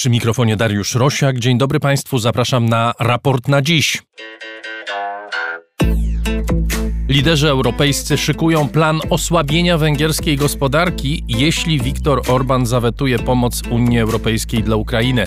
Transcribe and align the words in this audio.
Przy 0.00 0.10
mikrofonie 0.10 0.56
Dariusz 0.56 0.94
Rosiak. 0.94 1.38
Dzień 1.38 1.58
dobry 1.58 1.80
Państwu, 1.80 2.18
zapraszam 2.18 2.68
na 2.68 2.92
raport 3.00 3.48
na 3.48 3.62
dziś. 3.62 4.02
Liderzy 7.08 7.48
europejscy 7.48 8.18
szykują 8.18 8.68
plan 8.68 9.00
osłabienia 9.10 9.78
węgierskiej 9.78 10.36
gospodarki, 10.36 11.24
jeśli 11.28 11.80
Viktor 11.80 12.22
Orban 12.28 12.66
zawetuje 12.66 13.18
pomoc 13.18 13.62
Unii 13.70 13.98
Europejskiej 13.98 14.62
dla 14.62 14.76
Ukrainy. 14.76 15.26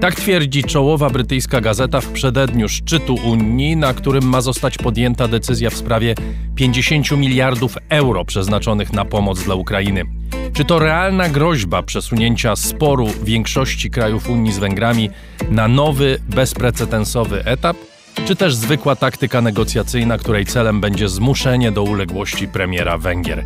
Tak 0.00 0.14
twierdzi 0.14 0.64
czołowa 0.64 1.10
brytyjska 1.10 1.60
gazeta 1.60 2.00
w 2.00 2.08
przededniu 2.08 2.68
szczytu 2.68 3.14
Unii, 3.14 3.76
na 3.76 3.94
którym 3.94 4.24
ma 4.24 4.40
zostać 4.40 4.78
podjęta 4.78 5.28
decyzja 5.28 5.70
w 5.70 5.76
sprawie 5.76 6.14
50 6.54 7.10
miliardów 7.10 7.78
euro 7.88 8.24
przeznaczonych 8.24 8.92
na 8.92 9.04
pomoc 9.04 9.42
dla 9.42 9.54
Ukrainy. 9.54 10.04
Czy 10.52 10.64
to 10.64 10.78
realna 10.78 11.28
groźba 11.28 11.82
przesunięcia 11.82 12.56
sporu 12.56 13.08
większości 13.24 13.90
krajów 13.90 14.30
Unii 14.30 14.52
z 14.52 14.58
Węgrami 14.58 15.10
na 15.50 15.68
nowy, 15.68 16.18
bezprecedensowy 16.28 17.44
etap? 17.44 17.91
Czy 18.14 18.36
też 18.36 18.54
zwykła 18.54 18.96
taktyka 18.96 19.40
negocjacyjna, 19.40 20.18
której 20.18 20.46
celem 20.46 20.80
będzie 20.80 21.08
zmuszenie 21.08 21.72
do 21.72 21.82
uległości 21.82 22.48
premiera 22.48 22.98
Węgier? 22.98 23.44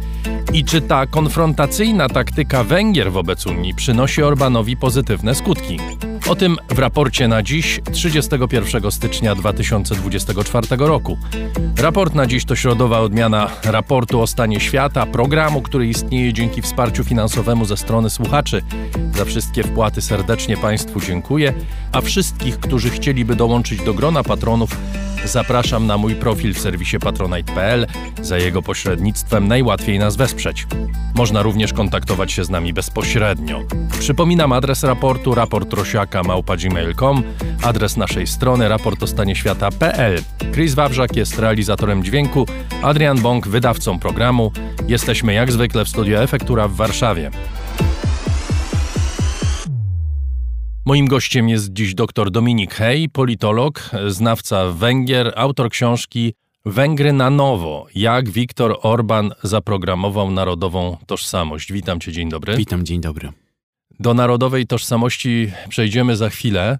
I 0.52 0.64
czy 0.64 0.80
ta 0.80 1.06
konfrontacyjna 1.06 2.08
taktyka 2.08 2.64
Węgier 2.64 3.12
wobec 3.12 3.46
Unii 3.46 3.74
przynosi 3.74 4.22
Orbanowi 4.22 4.76
pozytywne 4.76 5.34
skutki? 5.34 5.78
O 6.28 6.34
tym 6.34 6.56
w 6.70 6.78
raporcie 6.78 7.28
na 7.28 7.42
dziś 7.42 7.80
31 7.92 8.90
stycznia 8.90 9.34
2024 9.34 10.66
roku. 10.78 11.18
Raport 11.78 12.14
na 12.14 12.26
dziś 12.26 12.44
to 12.44 12.56
środowa 12.56 13.00
odmiana 13.00 13.50
raportu 13.64 14.20
o 14.20 14.26
stanie 14.26 14.60
świata, 14.60 15.06
programu, 15.06 15.62
który 15.62 15.86
istnieje 15.86 16.32
dzięki 16.32 16.62
wsparciu 16.62 17.04
finansowemu 17.04 17.64
ze 17.64 17.76
strony 17.76 18.10
słuchaczy. 18.10 18.62
Za 19.16 19.24
wszystkie 19.24 19.62
wpłaty 19.62 20.02
serdecznie 20.02 20.56
Państwu 20.56 21.00
dziękuję, 21.00 21.52
a 21.92 22.00
wszystkich, 22.00 22.60
którzy 22.60 22.90
chcieliby 22.90 23.36
dołączyć 23.36 23.82
do 23.82 23.94
grona 23.94 24.22
patronów, 24.22 24.55
zapraszam 25.24 25.86
na 25.86 25.98
mój 25.98 26.14
profil 26.14 26.54
w 26.54 26.58
serwisie 26.58 26.98
patronite.pl. 26.98 27.86
Za 28.22 28.38
jego 28.38 28.62
pośrednictwem 28.62 29.48
najłatwiej 29.48 29.98
nas 29.98 30.16
wesprzeć. 30.16 30.66
Można 31.14 31.42
również 31.42 31.72
kontaktować 31.72 32.32
się 32.32 32.44
z 32.44 32.50
nami 32.50 32.72
bezpośrednio. 32.72 33.62
Przypominam 33.98 34.52
adres 34.52 34.84
raportu 34.84 35.34
raportrosiaka.gmail.com, 35.34 37.22
adres 37.62 37.96
naszej 37.96 38.26
strony 38.26 38.68
raportostanieświata.pl. 38.68 40.22
Chris 40.52 40.74
Wawrzak 40.74 41.16
jest 41.16 41.38
realizatorem 41.38 42.04
dźwięku, 42.04 42.46
Adrian 42.82 43.20
Bąk 43.20 43.48
wydawcą 43.48 43.98
programu. 43.98 44.52
Jesteśmy 44.88 45.34
jak 45.34 45.52
zwykle 45.52 45.84
w 45.84 45.88
studio 45.88 46.22
Efektura 46.22 46.68
w 46.68 46.72
Warszawie. 46.74 47.30
Moim 50.86 51.08
gościem 51.08 51.48
jest 51.48 51.72
dziś 51.72 51.94
dr 51.94 52.30
Dominik 52.30 52.74
Hej, 52.74 53.08
politolog, 53.08 53.90
znawca 54.08 54.70
Węgier, 54.70 55.32
autor 55.36 55.70
książki 55.70 56.34
Węgry 56.64 57.12
na 57.12 57.30
nowo. 57.30 57.86
Jak 57.94 58.30
Viktor 58.30 58.78
Orban 58.82 59.32
zaprogramował 59.42 60.30
narodową 60.30 60.96
tożsamość. 61.06 61.72
Witam 61.72 62.00
cię, 62.00 62.12
dzień 62.12 62.28
dobry. 62.28 62.56
Witam, 62.56 62.84
dzień 62.84 63.00
dobry. 63.00 63.32
Do 64.00 64.14
narodowej 64.14 64.66
tożsamości 64.66 65.52
przejdziemy 65.68 66.16
za 66.16 66.30
chwilę, 66.30 66.78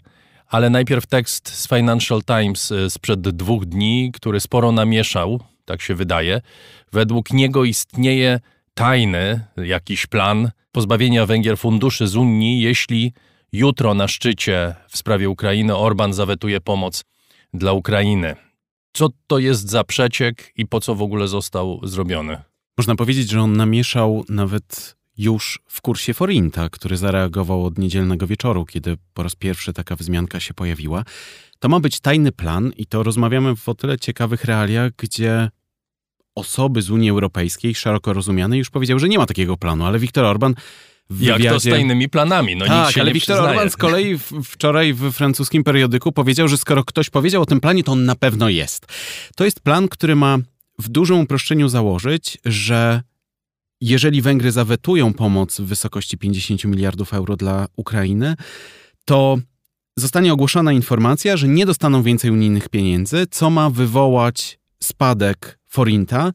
ale 0.49 0.71
najpierw 0.71 1.07
tekst 1.07 1.49
z 1.49 1.69
Financial 1.69 2.23
Times 2.23 2.71
y, 2.71 2.91
sprzed 2.91 3.21
dwóch 3.21 3.65
dni, 3.65 4.13
który 4.15 4.41
sporo 4.41 4.73
namieszał, 4.73 5.41
tak 5.65 5.83
się 5.83 5.95
wydaje. 5.95 6.41
Według 6.93 7.33
niego 7.33 7.65
istnieje 7.65 8.41
tajny 8.75 9.41
jakiś 9.57 10.07
plan 10.07 10.51
pozbawienia 10.73 11.27
Węgier 11.27 11.59
funduszy 11.59 12.07
z 12.07 12.17
Unii, 12.17 12.61
jeśli 12.61 13.13
jutro 13.53 13.95
na 13.95 14.09
szczycie 14.09 14.75
w 14.89 14.97
sprawie 14.97 15.31
Ukrainy 15.31 15.77
Orban 15.77 16.13
zawetuje 16.13 16.61
pomoc 16.61 17.05
dla 17.55 17.73
Ukrainy. 17.73 18.37
Co 18.93 19.09
to 19.27 19.39
jest 19.39 19.71
za 19.71 19.85
przeciek 19.85 20.53
i 20.57 20.67
po 20.67 20.81
co 20.81 20.95
w 20.95 21.03
ogóle 21.03 21.29
został 21.29 21.81
zrobiony? 21.83 22.43
Można 22.79 22.97
powiedzieć, 22.97 23.31
że 23.31 23.43
on 23.43 23.57
namieszał 23.57 24.25
nawet 24.29 24.97
już 25.19 25.61
w 25.69 25.81
kursie 25.81 26.15
Forinta, 26.15 26.69
który 26.69 26.97
zareagował 26.97 27.65
od 27.65 27.79
niedzielnego 27.79 28.27
wieczoru, 28.27 28.65
kiedy 28.65 28.97
po 29.15 29.23
raz 29.23 29.35
pierwszy 29.35 29.73
taka 29.73 29.97
wzmianka 29.97 30.41
się 30.41 30.55
pojawiła. 30.55 31.05
To 31.59 31.69
ma 31.69 31.81
być 31.81 32.01
tajny 32.01 32.33
plan 32.33 32.73
i 32.77 32.87
to 32.87 33.03
rozmawiamy 33.03 33.57
w 33.57 33.69
o 33.69 33.75
tyle 33.75 33.99
ciekawych 33.99 34.45
realiach, 34.45 34.93
gdzie 34.97 35.51
osoby 36.35 36.83
z 36.83 36.91
Unii 36.91 37.11
Europejskiej, 37.11 37.75
szeroko 37.75 38.13
rozumiane, 38.13 38.59
już 38.59 38.71
powiedział, 38.71 38.99
że 38.99 39.09
nie 39.09 39.19
ma 39.19 39.27
takiego 39.27 39.57
planu, 39.57 39.85
ale 39.85 39.99
Viktor 39.99 40.25
Orban 40.25 40.55
w 41.11 41.21
Jak 41.21 41.39
wywiadzie... 41.39 41.55
to 41.55 41.61
z 41.61 41.65
tajnymi 41.65 42.09
planami? 42.09 42.57
No, 42.57 42.67
tak, 42.67 42.99
ale 42.99 43.13
Viktor 43.13 43.41
Orban 43.41 43.71
z 43.71 43.77
kolei 43.77 44.19
wczoraj 44.45 44.93
w 44.93 45.13
francuskim 45.13 45.65
periodyku 45.65 46.13
powiedział, 46.13 46.49
że 46.49 46.59
skoro 46.59 46.85
ktoś 46.85 47.11
powiedział 47.11 47.43
o 47.43 47.47
tym 47.47 47.61
planie, 47.61 47.85
to 47.85 47.93
on 47.93 48.05
na 48.05 48.15
pewno 48.15 48.49
jest. 48.49 48.87
To 49.37 49.45
jest 49.45 49.61
plan, 49.61 49.89
który 49.89 50.17
ma 50.17 50.39
w 50.79 50.89
dużym 50.89 51.21
uproszczeniu 51.21 51.69
założyć, 51.69 52.39
że 52.45 53.03
jeżeli 53.81 54.23
Węgry 54.23 54.53
zawetują 54.53 55.15
pomoc 55.15 55.61
w 55.61 55.65
wysokości 55.65 56.19
50 56.19 56.65
miliardów 56.65 57.15
euro 57.15 57.37
dla 57.37 57.67
Ukrainy, 57.77 58.35
to 59.05 59.39
zostanie 59.97 60.33
ogłoszona 60.33 60.73
informacja, 60.73 61.37
że 61.37 61.49
nie 61.49 61.67
dostaną 61.67 62.03
więcej 62.03 62.31
unijnych 62.31 62.69
pieniędzy, 62.69 63.27
co 63.31 63.51
ma 63.51 63.71
wywołać 63.71 64.59
spadek 64.83 65.59
forinta, 65.67 66.33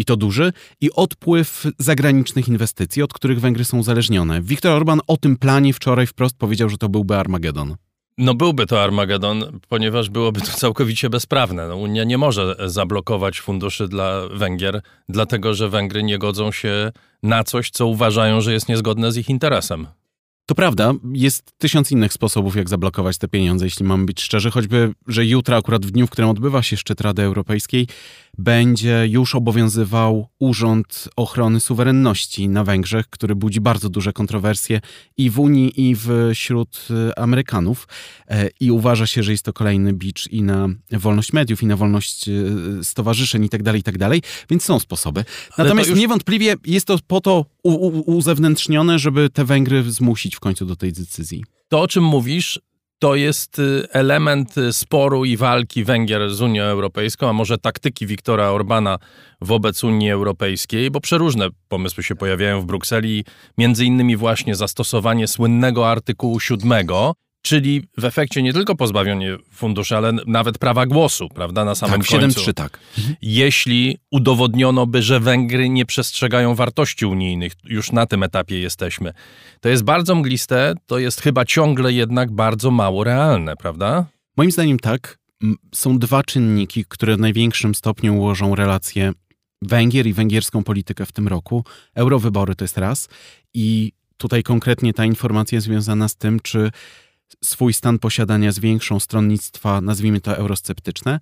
i 0.00 0.04
to 0.04 0.16
duży, 0.16 0.52
i 0.80 0.92
odpływ 0.92 1.66
zagranicznych 1.78 2.48
inwestycji, 2.48 3.02
od 3.02 3.12
których 3.12 3.40
Węgry 3.40 3.64
są 3.64 3.78
uzależnione. 3.78 4.42
Viktor 4.42 4.72
Orban 4.72 5.00
o 5.06 5.16
tym 5.16 5.36
planie 5.36 5.72
wczoraj 5.72 6.06
wprost 6.06 6.36
powiedział, 6.38 6.68
że 6.68 6.78
to 6.78 6.88
byłby 6.88 7.16
Armagedon. 7.16 7.76
No 8.18 8.34
byłby 8.34 8.66
to 8.66 8.82
Armagedon, 8.82 9.60
ponieważ 9.68 10.10
byłoby 10.10 10.40
to 10.40 10.46
całkowicie 10.46 11.10
bezprawne. 11.10 11.68
No, 11.68 11.76
Unia 11.76 12.04
nie 12.04 12.18
może 12.18 12.56
zablokować 12.66 13.40
funduszy 13.40 13.88
dla 13.88 14.28
Węgier, 14.28 14.82
dlatego 15.08 15.54
że 15.54 15.68
Węgry 15.68 16.02
nie 16.02 16.18
godzą 16.18 16.52
się 16.52 16.92
na 17.22 17.44
coś, 17.44 17.70
co 17.70 17.86
uważają, 17.86 18.40
że 18.40 18.52
jest 18.52 18.68
niezgodne 18.68 19.12
z 19.12 19.16
ich 19.16 19.28
interesem. 19.28 19.86
To 20.50 20.54
prawda, 20.54 20.92
jest 21.12 21.58
tysiąc 21.58 21.92
innych 21.92 22.12
sposobów, 22.12 22.56
jak 22.56 22.68
zablokować 22.68 23.18
te 23.18 23.28
pieniądze, 23.28 23.64
jeśli 23.64 23.86
mamy 23.86 24.06
być 24.06 24.20
szczerzy, 24.20 24.50
choćby, 24.50 24.92
że 25.06 25.26
jutro, 25.26 25.56
akurat 25.56 25.86
w 25.86 25.90
dniu, 25.90 26.06
w 26.06 26.10
którym 26.10 26.30
odbywa 26.30 26.62
się 26.62 26.76
szczyt 26.76 27.00
Rady 27.00 27.22
Europejskiej, 27.22 27.88
będzie 28.40 29.06
już 29.08 29.34
obowiązywał 29.34 30.28
Urząd 30.38 31.08
Ochrony 31.16 31.60
Suwerenności 31.60 32.48
na 32.48 32.64
Węgrzech, 32.64 33.06
który 33.10 33.34
budzi 33.34 33.60
bardzo 33.60 33.88
duże 33.88 34.12
kontrowersje 34.12 34.80
i 35.16 35.30
w 35.30 35.38
Unii, 35.38 35.88
i 35.88 35.96
wśród 36.32 36.88
y, 36.90 37.14
Amerykanów. 37.16 37.88
E, 38.28 38.48
I 38.60 38.70
uważa 38.70 39.06
się, 39.06 39.22
że 39.22 39.32
jest 39.32 39.44
to 39.44 39.52
kolejny 39.52 39.92
bicz 39.92 40.26
i 40.26 40.42
na 40.42 40.68
wolność 40.92 41.32
mediów, 41.32 41.62
i 41.62 41.66
na 41.66 41.76
wolność 41.76 42.28
y, 42.28 42.84
stowarzyszeń, 42.84 43.44
i 43.44 43.48
tak 43.48 43.62
dalej, 43.62 43.80
i 43.80 43.84
tak 43.84 43.98
dalej. 43.98 44.22
Więc 44.50 44.64
są 44.64 44.80
sposoby. 44.80 45.24
Natomiast 45.58 45.90
już... 45.90 45.98
niewątpliwie 45.98 46.54
jest 46.66 46.86
to 46.86 46.98
po 47.06 47.20
to 47.20 47.46
u, 47.62 47.70
u, 47.72 48.16
uzewnętrznione, 48.16 48.98
żeby 48.98 49.30
te 49.30 49.44
Węgry 49.44 49.82
zmusić 49.82 50.36
w 50.36 50.40
końcu 50.40 50.66
do 50.66 50.76
tej 50.76 50.92
decyzji. 50.92 51.44
To, 51.68 51.80
o 51.80 51.88
czym 51.88 52.04
mówisz, 52.04 52.60
to 53.00 53.14
jest 53.14 53.58
y, 53.58 53.86
element 53.92 54.58
y, 54.58 54.72
sporu 54.72 55.24
i 55.24 55.36
walki 55.36 55.84
Węgier 55.84 56.34
z 56.34 56.40
Unią 56.40 56.62
Europejską, 56.62 57.28
a 57.28 57.32
może 57.32 57.58
taktyki 57.58 58.06
Viktora 58.06 58.50
Orbana 58.50 58.98
wobec 59.40 59.84
Unii 59.84 60.10
Europejskiej, 60.10 60.90
bo 60.90 61.00
przeróżne 61.00 61.48
pomysły 61.68 62.02
się 62.02 62.14
pojawiają 62.14 62.60
w 62.60 62.66
Brukseli, 62.66 63.24
między 63.58 63.84
innymi 63.84 64.16
właśnie 64.16 64.54
zastosowanie 64.54 65.28
słynnego 65.28 65.90
artykułu 65.90 66.40
siódmego, 66.40 67.14
Czyli 67.42 67.82
w 67.98 68.04
efekcie 68.04 68.42
nie 68.42 68.52
tylko 68.52 68.76
pozbawienie 68.76 69.36
funduszy, 69.52 69.96
ale 69.96 70.12
nawet 70.26 70.58
prawa 70.58 70.86
głosu, 70.86 71.28
prawda, 71.28 71.64
na 71.64 71.74
samym 71.74 72.00
tak, 72.00 72.10
końcu. 72.10 72.40
7-3, 72.40 72.54
tak. 72.54 72.78
Jeśli 73.22 73.98
udowodniono 74.10 74.86
by, 74.86 75.02
że 75.02 75.20
Węgry 75.20 75.68
nie 75.68 75.86
przestrzegają 75.86 76.54
wartości 76.54 77.06
unijnych, 77.06 77.52
już 77.64 77.92
na 77.92 78.06
tym 78.06 78.22
etapie 78.22 78.58
jesteśmy. 78.58 79.12
To 79.60 79.68
jest 79.68 79.84
bardzo 79.84 80.14
mgliste, 80.14 80.74
to 80.86 80.98
jest 80.98 81.20
chyba 81.20 81.44
ciągle 81.44 81.92
jednak 81.92 82.32
bardzo 82.32 82.70
mało 82.70 83.04
realne, 83.04 83.56
prawda? 83.56 84.06
Moim 84.36 84.50
zdaniem 84.50 84.78
tak. 84.78 85.18
Są 85.74 85.98
dwa 85.98 86.22
czynniki, 86.22 86.84
które 86.88 87.16
w 87.16 87.20
największym 87.20 87.74
stopniu 87.74 88.16
ułożą 88.16 88.54
relacje 88.54 89.12
Węgier 89.62 90.06
i 90.06 90.12
węgierską 90.12 90.64
politykę 90.64 91.06
w 91.06 91.12
tym 91.12 91.28
roku. 91.28 91.64
Eurowybory 91.94 92.54
to 92.54 92.64
jest 92.64 92.78
raz 92.78 93.08
i 93.54 93.92
tutaj 94.16 94.42
konkretnie 94.42 94.92
ta 94.92 95.04
informacja 95.04 95.60
związana 95.60 96.08
z 96.08 96.16
tym, 96.16 96.40
czy 96.40 96.70
swój 97.44 97.72
stan 97.72 97.98
posiadania 97.98 98.52
zwiększą 98.52 99.00
stronnictwa, 99.00 99.80
nazwijmy 99.80 100.20
to 100.20 100.36
eurosceptyczne. 100.36 101.20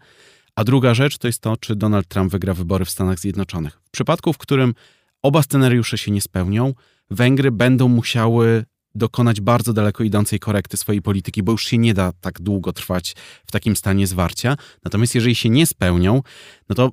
A 0.55 0.65
druga 0.65 0.95
rzecz 0.95 1.19
to 1.19 1.27
jest 1.27 1.41
to, 1.41 1.57
czy 1.57 1.77
Donald 1.77 2.09
Trump 2.09 2.33
wygra 2.33 2.55
wybory 2.55 2.85
w 2.85 2.91
Stanach 2.91 3.19
Zjednoczonych. 3.19 3.81
W 3.85 3.91
przypadku, 3.91 4.33
w 4.33 4.39
którym 4.39 4.75
oba 5.23 5.43
scenariusze 5.43 5.99
się 5.99 6.11
nie 6.11 6.21
spełnią, 6.21 6.75
Węgry 7.11 7.51
będą 7.51 7.89
musiały 7.89 8.65
dokonać 8.95 9.41
bardzo 9.41 9.73
daleko 9.73 10.05
idącej 10.05 10.39
korekty 10.39 10.77
swojej 10.77 11.03
polityki, 11.03 11.43
bo 11.43 11.53
już 11.53 11.65
się 11.65 11.79
nie 11.79 11.95
da 11.95 12.13
tak 12.21 12.41
długo 12.41 12.73
trwać 12.73 13.15
w 13.47 13.53
takim 13.53 13.77
stanie 13.77 14.07
zwarcia. 14.07 14.57
Natomiast 14.85 15.15
jeżeli 15.15 15.35
się 15.35 15.49
nie 15.49 15.67
spełnią, 15.67 16.23
no 16.69 16.75
to 16.75 16.91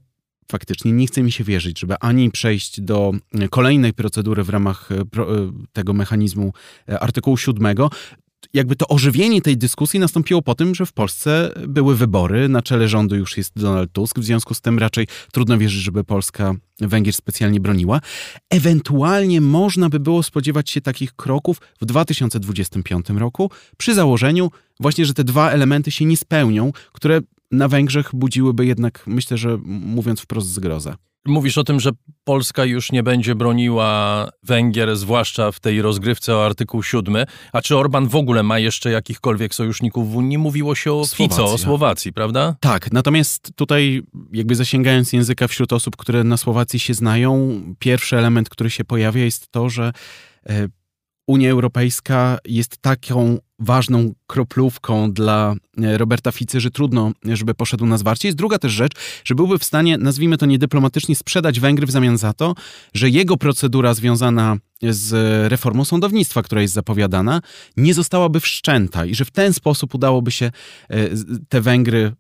faktycznie 0.52 0.92
nie 0.92 1.08
chce 1.08 1.24
mi 1.24 1.32
się 1.32 1.44
wierzyć, 1.44 1.80
żeby 1.80 1.96
ani 2.00 2.32
przejść 2.32 2.82
do 2.82 3.12
kolejnej 3.50 3.94
procedury 3.94 4.44
w 4.44 4.50
ramach 4.50 4.90
e, 4.92 5.04
tego 5.74 5.94
mechanizmu 5.94 6.54
e, 6.90 7.00
artykułu 7.00 7.38
7, 7.38 7.76
jakby 8.54 8.76
to 8.76 8.88
ożywienie 8.88 9.42
tej 9.42 9.58
dyskusji 9.58 10.00
nastąpiło 10.00 10.42
po 10.42 10.56
tym, 10.56 10.76
że 10.76 10.86
w 10.86 10.94
Polsce 10.94 11.52
były 11.68 11.96
wybory, 11.96 12.50
na 12.50 12.62
czele 12.62 12.88
rządu 12.88 13.16
już 13.16 13.38
jest 13.38 13.52
Donald 13.56 13.92
Tusk, 13.92 14.20
w 14.20 14.24
związku 14.24 14.54
z 14.54 14.62
tym 14.62 14.80
raczej 14.80 15.08
trudno 15.32 15.58
wierzyć, 15.58 15.82
żeby 15.82 16.04
Polska 16.04 16.54
Węgier 16.80 17.14
specjalnie 17.14 17.60
broniła. 17.60 18.02
Ewentualnie 18.50 19.42
można 19.42 19.90
by 19.90 20.00
było 20.00 20.24
spodziewać 20.24 20.70
się 20.70 20.82
takich 20.82 21.14
kroków 21.14 21.62
w 21.82 21.86
2025 21.86 23.10
roku, 23.10 23.52
przy 23.78 23.94
założeniu 23.94 24.52
właśnie, 24.80 25.06
że 25.06 25.14
te 25.14 25.24
dwa 25.24 25.52
elementy 25.52 25.92
się 25.92 26.06
nie 26.06 26.18
spełnią, 26.18 26.72
które 26.92 27.22
na 27.52 27.68
Węgrzech 27.68 28.10
budziłyby 28.14 28.66
jednak, 28.66 29.04
myślę, 29.08 29.38
że 29.38 29.58
mówiąc 29.64 30.22
wprost, 30.22 30.48
zgrozę. 30.48 30.96
Mówisz 31.26 31.58
o 31.58 31.64
tym, 31.64 31.80
że 31.80 31.92
Polska 32.24 32.66
już 32.66 32.92
nie 32.92 33.04
będzie 33.04 33.36
broniła 33.36 34.30
Węgier, 34.44 34.96
zwłaszcza 34.98 35.52
w 35.52 35.60
tej 35.60 35.82
rozgrywce 35.82 36.36
o 36.36 36.46
artykuł 36.46 36.84
7. 36.84 37.26
A 37.54 37.62
czy 37.62 37.78
Orban 37.78 38.08
w 38.08 38.16
ogóle 38.16 38.44
ma 38.44 38.60
jeszcze 38.60 38.92
jakichkolwiek 38.92 39.56
sojuszników 39.56 40.12
w 40.12 40.16
Unii? 40.16 40.38
Mówiło 40.38 40.76
się 40.76 40.94
o 40.94 41.06
Słowacja. 41.06 41.38
Fico, 41.38 41.54
o 41.54 41.58
Słowacji, 41.58 42.14
prawda? 42.14 42.56
Tak, 42.60 42.92
natomiast 42.92 43.52
tutaj 43.56 44.04
jakby 44.32 44.56
zasięgając 44.56 45.14
języka 45.14 45.48
wśród 45.48 45.74
osób, 45.74 45.96
które 45.96 46.24
na 46.24 46.38
Słowacji 46.38 46.80
się 46.80 46.94
znają, 46.94 47.62
pierwszy 47.80 48.18
element, 48.18 48.50
który 48.50 48.70
się 48.70 48.84
pojawia 48.84 49.24
jest 49.24 49.52
to, 49.52 49.70
że 49.70 49.92
e, 50.50 50.68
Unia 51.28 51.52
Europejska 51.52 52.38
jest 52.46 52.78
taką 52.78 53.38
ważną 53.60 54.14
kroplówką 54.28 55.14
dla 55.14 55.56
e, 55.84 55.98
Roberta 55.98 56.32
Ficy, 56.32 56.60
że 56.60 56.72
trudno, 56.72 57.12
żeby 57.24 57.54
poszedł 57.54 57.86
na 57.86 57.98
zwarcie. 57.98 58.28
Jest 58.28 58.38
druga 58.38 58.60
też 58.60 58.72
rzecz, 58.72 58.92
że 59.24 59.36
byłby 59.36 59.60
w 59.60 59.64
stanie, 59.64 59.98
nazwijmy 59.98 60.38
to 60.38 60.46
niedyplomatycznie, 60.46 61.16
sprzedać 61.16 61.60
Węgry 61.60 61.88
w 61.88 61.92
zamian 61.92 62.18
za 62.18 62.34
to, 62.34 62.56
że 62.94 63.10
jego 63.10 63.38
procedura 63.38 63.94
związana 63.94 64.58
z 64.94 65.14
reformą 65.52 65.86
sądownictwa, 65.86 66.44
która 66.44 66.62
jest 66.62 66.74
zapowiadana, 66.74 67.42
nie 67.78 67.94
zostałaby 67.94 68.40
wszczęta 68.40 69.06
i 69.06 69.16
że 69.16 69.26
w 69.26 69.32
ten 69.32 69.54
sposób 69.54 69.96
udałoby 69.96 70.32
się 70.32 70.46
e, 70.90 71.10
te 71.50 71.62
Węgry 71.62 72.00
e, 72.00 72.14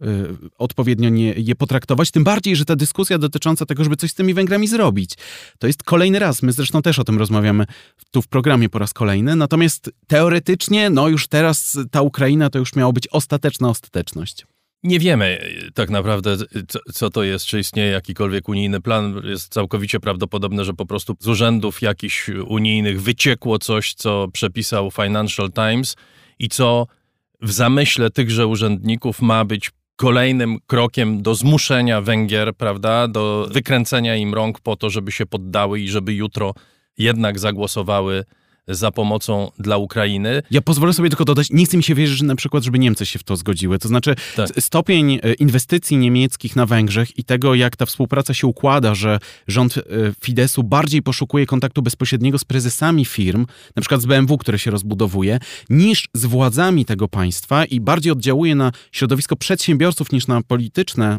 odpowiednio 0.57 1.09
nie, 1.09 1.33
je 1.33 1.55
potraktować. 1.55 2.11
Tym 2.11 2.23
bardziej, 2.23 2.55
że 2.55 2.65
ta 2.65 2.75
dyskusja 2.75 3.17
dotycząca 3.17 3.65
tego, 3.65 3.83
żeby 3.83 3.95
coś 3.95 4.11
z 4.11 4.13
tymi 4.13 4.33
Węgrami 4.33 4.67
zrobić, 4.67 5.11
to 5.59 5.67
jest 5.67 5.83
kolejny 5.83 6.19
raz. 6.19 6.43
My 6.43 6.51
zresztą 6.51 6.81
też 6.81 6.99
o 6.99 7.03
tym 7.03 7.17
rozmawiamy 7.17 7.65
tu 8.11 8.21
w 8.21 8.27
programie 8.27 8.69
po 8.69 8.79
raz 8.79 8.93
kolejny. 8.93 9.35
Natomiast 9.35 9.91
teoretycznie, 10.07 10.89
no 10.89 11.07
już 11.07 11.27
teraz 11.27 11.77
ta 11.91 12.01
Ukraina 12.01 12.49
to 12.49 12.59
już 12.59 12.75
miało 12.75 12.93
być 12.93 13.07
ostateczna 13.07 13.69
ostateczność. 13.69 14.45
Nie 14.85 14.99
wiemy 14.99 15.39
tak 15.73 15.89
naprawdę, 15.89 16.37
co, 16.67 16.79
co, 16.93 17.09
to 17.09 17.23
jest, 17.23 17.45
czy 17.45 17.59
istnieje 17.59 17.91
jakikolwiek 17.91 18.49
unijny 18.49 18.81
plan. 18.81 19.21
Jest 19.23 19.53
całkowicie 19.53 19.99
prawdopodobne, 19.99 20.65
że 20.65 20.73
po 20.73 20.85
prostu 20.85 21.15
z 21.19 21.27
urzędów 21.27 21.81
jakichś 21.81 22.29
unijnych 22.29 23.01
wyciekło 23.01 23.59
coś, 23.59 23.93
co 23.93 24.27
przepisał 24.33 24.91
Financial 24.91 25.51
Times 25.51 25.95
i 26.39 26.49
co 26.49 26.87
w 27.41 27.51
zamyśle 27.51 28.09
tychże 28.09 28.47
urzędników 28.47 29.21
ma 29.21 29.45
być 29.45 29.71
kolejnym 29.95 30.57
krokiem 30.67 31.21
do 31.21 31.35
zmuszenia 31.35 32.01
Węgier, 32.01 32.55
prawda, 32.55 33.07
do 33.07 33.47
wykręcenia 33.51 34.15
im 34.15 34.33
rąk 34.33 34.59
po 34.59 34.75
to, 34.75 34.89
żeby 34.89 35.11
się 35.11 35.25
poddały 35.25 35.79
i 35.79 35.89
żeby 35.89 36.13
jutro 36.13 36.53
jednak 36.97 37.39
zagłosowały 37.39 38.23
za 38.67 38.91
pomocą 38.91 39.51
dla 39.59 39.77
Ukrainy. 39.77 40.41
Ja 40.51 40.61
pozwolę 40.61 40.93
sobie 40.93 41.09
tylko 41.09 41.25
dodać, 41.25 41.47
nie 41.51 41.65
chcę 41.65 41.77
mi 41.77 41.83
się 41.83 41.95
wierzyć, 41.95 42.17
że 42.17 42.25
na 42.25 42.35
przykład, 42.35 42.63
żeby 42.63 42.79
Niemcy 42.79 43.05
się 43.05 43.19
w 43.19 43.23
to 43.23 43.35
zgodziły. 43.35 43.79
To 43.79 43.87
znaczy 43.87 44.15
tak. 44.35 44.49
stopień 44.59 45.19
e, 45.23 45.33
inwestycji 45.33 45.97
niemieckich 45.97 46.55
na 46.55 46.65
Węgrzech 46.65 47.19
i 47.19 47.23
tego, 47.23 47.55
jak 47.55 47.75
ta 47.75 47.85
współpraca 47.85 48.33
się 48.33 48.47
układa, 48.47 48.95
że 48.95 49.19
rząd 49.47 49.77
e, 49.77 49.81
Fidesu 50.23 50.63
bardziej 50.63 51.01
poszukuje 51.01 51.45
kontaktu 51.45 51.81
bezpośredniego 51.81 52.37
z 52.37 52.43
prezesami 52.43 53.05
firm, 53.05 53.45
na 53.75 53.81
przykład 53.81 54.01
z 54.01 54.05
BMW, 54.05 54.37
które 54.37 54.59
się 54.59 54.71
rozbudowuje, 54.71 55.39
niż 55.69 56.07
z 56.13 56.25
władzami 56.25 56.85
tego 56.85 57.07
państwa 57.07 57.65
i 57.65 57.79
bardziej 57.79 58.11
oddziałuje 58.11 58.55
na 58.55 58.71
środowisko 58.91 59.35
przedsiębiorców 59.35 60.11
niż 60.11 60.27
na 60.27 60.41
polityczne 60.41 61.17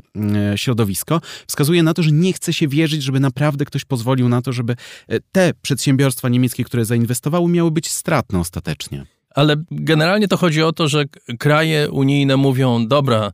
e, 0.53 0.59
środowisko, 0.59 1.21
wskazuje 1.47 1.83
na 1.83 1.95
to, 1.95 2.03
że 2.03 2.13
nie 2.13 2.33
chce 2.33 2.53
się 2.53 2.69
wierzyć, 2.69 3.03
żeby 3.03 3.21
naprawdę 3.21 3.65
ktoś 3.65 3.85
pozwolił 3.85 4.29
na 4.29 4.43
to, 4.43 4.53
żeby 4.53 4.77
te 5.33 5.53
przedsiębiorstwa 5.63 6.29
niemieckie, 6.29 6.65
które 6.65 6.85
zainwestowały, 6.85 7.36
miały 7.41 7.71
być 7.71 7.91
stratne 7.91 8.39
ostatecznie. 8.39 9.07
Ale 9.35 9.57
generalnie 9.71 10.29
to 10.29 10.37
chodzi 10.37 10.63
o 10.63 10.73
to, 10.73 10.89
że 10.89 11.05
kraje 11.39 11.91
unijne 11.91 12.37
mówią: 12.37 12.87
Dobra, 12.87 13.33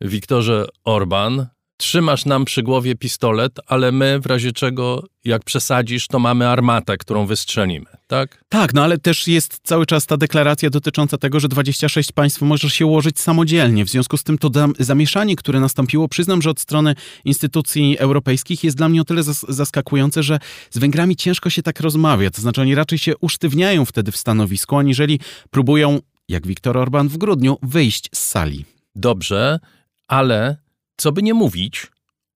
Wiktorze 0.00 0.66
Orban, 0.84 1.46
trzymasz 1.76 2.24
nam 2.24 2.44
przy 2.44 2.62
głowie 2.62 2.94
pistolet, 2.94 3.52
ale 3.66 3.92
my 3.92 4.20
w 4.20 4.26
razie 4.26 4.52
czego, 4.52 5.04
jak 5.24 5.44
przesadzisz, 5.44 6.06
to 6.06 6.18
mamy 6.18 6.48
armatę, 6.48 6.96
którą 6.96 7.26
wystrzelimy, 7.26 7.86
tak? 8.06 8.44
Tak, 8.48 8.74
no 8.74 8.82
ale 8.84 8.98
też 8.98 9.28
jest 9.28 9.60
cały 9.62 9.86
czas 9.86 10.06
ta 10.06 10.16
deklaracja 10.16 10.70
dotycząca 10.70 11.18
tego, 11.18 11.40
że 11.40 11.48
26 11.48 12.12
państw 12.12 12.42
może 12.42 12.70
się 12.70 12.86
ułożyć 12.86 13.20
samodzielnie. 13.20 13.84
W 13.84 13.88
związku 13.88 14.16
z 14.16 14.22
tym 14.22 14.38
to 14.38 14.50
zamieszanie, 14.78 15.36
które 15.36 15.60
nastąpiło, 15.60 16.08
przyznam, 16.08 16.42
że 16.42 16.50
od 16.50 16.60
strony 16.60 16.94
instytucji 17.24 17.98
europejskich 17.98 18.64
jest 18.64 18.76
dla 18.76 18.88
mnie 18.88 19.00
o 19.00 19.04
tyle 19.04 19.22
zaskakujące, 19.48 20.22
że 20.22 20.38
z 20.70 20.78
Węgrami 20.78 21.16
ciężko 21.16 21.50
się 21.50 21.62
tak 21.62 21.80
rozmawia. 21.80 22.30
To 22.30 22.42
znaczy 22.42 22.60
oni 22.60 22.74
raczej 22.74 22.98
się 22.98 23.16
usztywniają 23.16 23.84
wtedy 23.84 24.12
w 24.12 24.16
stanowisku, 24.16 24.76
aniżeli 24.76 25.20
próbują, 25.50 25.98
jak 26.28 26.46
Viktor 26.46 26.78
Orban 26.78 27.08
w 27.08 27.18
grudniu, 27.18 27.58
wyjść 27.62 28.08
z 28.14 28.18
sali. 28.18 28.64
Dobrze, 28.94 29.60
ale 30.08 30.63
co 30.96 31.12
by 31.12 31.22
nie 31.22 31.34
mówić, 31.34 31.86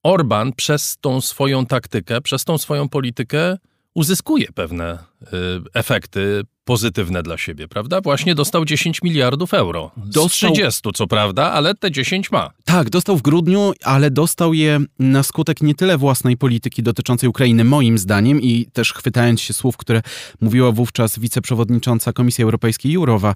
Orban 0.03 0.53
przez 0.53 0.97
tą 1.01 1.21
swoją 1.21 1.67
taktykę, 1.67 2.21
przez 2.21 2.45
tą 2.45 2.59
swoją 2.59 2.89
politykę 2.89 3.57
uzyskuje 3.95 4.47
pewne 4.55 4.99
y, 5.23 5.27
efekty 5.75 6.43
pozytywne 6.65 7.23
dla 7.23 7.39
siebie, 7.39 7.69
prawda? 7.69 8.01
Właśnie 8.01 8.35
dostał 8.35 8.65
10 8.65 9.03
miliardów 9.03 9.55
euro. 9.55 9.91
Do 9.97 10.29
30, 10.29 10.83
co 10.95 11.07
prawda, 11.07 11.53
ale 11.53 11.75
te 11.75 11.91
10 11.91 12.31
ma. 12.33 12.51
Tak, 12.65 12.91
dostał 12.91 13.17
w 13.17 13.23
grudniu, 13.23 13.73
ale 13.85 14.11
dostał 14.11 14.55
je 14.55 14.81
na 14.99 15.23
skutek 15.23 15.61
nie 15.61 15.75
tyle 15.75 15.99
własnej 15.99 16.37
polityki 16.37 16.83
dotyczącej 16.83 17.29
Ukrainy, 17.29 17.65
moim 17.65 17.99
zdaniem, 17.99 18.43
i 18.43 18.67
też 18.73 18.93
chwytając 18.93 19.41
się 19.41 19.55
słów, 19.55 19.77
które 19.77 20.03
mówiła 20.41 20.73
wówczas 20.73 21.19
wiceprzewodnicząca 21.19 22.13
Komisji 22.13 22.45
Europejskiej 22.45 22.93
Jurowa. 22.93 23.35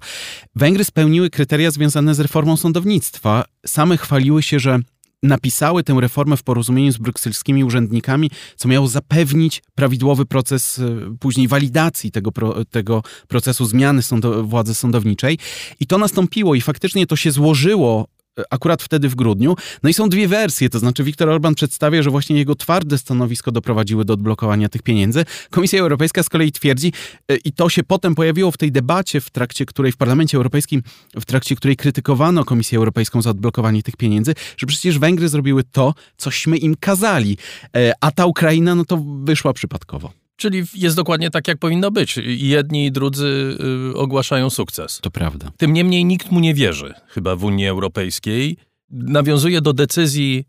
Węgry 0.55 0.83
spełniły 0.83 1.29
kryteria 1.29 1.71
związane 1.71 2.15
z 2.15 2.19
reformą 2.19 2.57
sądownictwa. 2.57 3.45
Same 3.65 3.97
chwaliły 3.97 4.43
się, 4.43 4.59
że 4.59 4.79
napisały 5.23 5.83
tę 5.83 5.97
reformę 5.99 6.37
w 6.37 6.43
porozumieniu 6.43 6.91
z 6.91 6.97
brukselskimi 6.97 7.63
urzędnikami, 7.63 8.31
co 8.55 8.67
miało 8.67 8.87
zapewnić 8.87 9.63
prawidłowy 9.75 10.25
proces 10.25 10.79
e, 10.79 11.15
później 11.19 11.47
walidacji 11.47 12.11
tego, 12.11 12.31
tego 12.69 13.03
procesu 13.27 13.65
zmiany 13.65 14.01
sądo, 14.01 14.43
władzy 14.43 14.75
sądowniczej. 14.75 15.37
I 15.79 15.87
to 15.87 15.97
nastąpiło 15.97 16.55
i 16.55 16.61
faktycznie 16.61 17.07
to 17.07 17.15
się 17.15 17.31
złożyło 17.31 18.07
akurat 18.49 18.83
wtedy 18.83 19.09
w 19.09 19.15
grudniu. 19.15 19.55
No 19.83 19.89
i 19.89 19.93
są 19.93 20.09
dwie 20.09 20.27
wersje, 20.27 20.69
to 20.69 20.79
znaczy 20.79 21.03
Viktor 21.03 21.29
Orban 21.29 21.55
przedstawia, 21.55 22.03
że 22.03 22.09
właśnie 22.09 22.37
jego 22.37 22.55
twarde 22.55 22.97
stanowisko 22.97 23.51
doprowadziły 23.51 24.05
do 24.05 24.13
odblokowania 24.13 24.69
tych 24.69 24.81
pieniędzy. 24.81 25.25
Komisja 25.49 25.79
Europejska 25.79 26.23
z 26.23 26.29
kolei 26.29 26.51
twierdzi, 26.51 26.93
e, 27.27 27.35
i 27.35 27.51
to 27.51 27.69
się 27.69 27.83
potem 27.83 28.15
pojawiło 28.15 28.51
w 28.51 28.57
tej 28.57 28.71
debacie, 28.71 29.21
w 29.21 29.29
trakcie 29.29 29.65
której 29.65 29.91
w 29.91 29.97
Parlamencie 29.97 30.37
Europejskim, 30.37 30.83
w 31.15 31.25
trakcie 31.25 31.55
której 31.55 31.75
krytykowano 31.75 32.45
Komisję 32.45 32.77
Europejską 32.77 33.21
za 33.21 33.29
odblokowanie 33.29 33.83
tych 33.83 33.95
pieniędzy, 33.95 34.35
że 34.57 34.67
przecież 34.67 34.99
Węgry 34.99 35.29
zrobiły 35.29 35.63
to, 35.63 35.93
cośmy 36.17 36.57
im 36.57 36.75
kazali, 36.75 37.37
e, 37.75 37.93
a 38.01 38.11
ta 38.11 38.25
Ukraina, 38.25 38.75
no 38.75 38.85
to 38.85 39.03
wyszła 39.23 39.53
przypadkowo. 39.53 40.22
Czyli 40.43 40.63
jest 40.73 40.95
dokładnie 40.95 41.29
tak, 41.29 41.47
jak 41.47 41.57
powinno 41.57 41.91
być. 41.91 42.19
Jedni 42.25 42.85
i 42.85 42.91
drudzy 42.91 43.57
y, 43.93 43.97
ogłaszają 43.97 44.49
sukces. 44.49 44.99
To 45.01 45.11
prawda. 45.11 45.51
Tym 45.57 45.73
niemniej 45.73 46.05
nikt 46.05 46.31
mu 46.31 46.39
nie 46.39 46.53
wierzy, 46.53 46.93
chyba 47.07 47.35
w 47.35 47.43
Unii 47.43 47.67
Europejskiej. 47.67 48.57
Nawiązuje 48.89 49.61
do 49.61 49.73
decyzji 49.73 50.45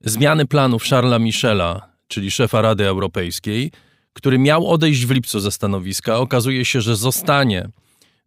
zmiany 0.00 0.46
planów 0.46 0.84
Charlesa 0.84 1.18
Michela, 1.18 1.92
czyli 2.08 2.30
szefa 2.30 2.62
Rady 2.62 2.86
Europejskiej, 2.86 3.72
który 4.12 4.38
miał 4.38 4.70
odejść 4.70 5.06
w 5.06 5.10
lipcu 5.10 5.40
ze 5.40 5.50
stanowiska. 5.50 6.18
Okazuje 6.18 6.64
się, 6.64 6.80
że 6.80 6.96
zostanie 6.96 7.68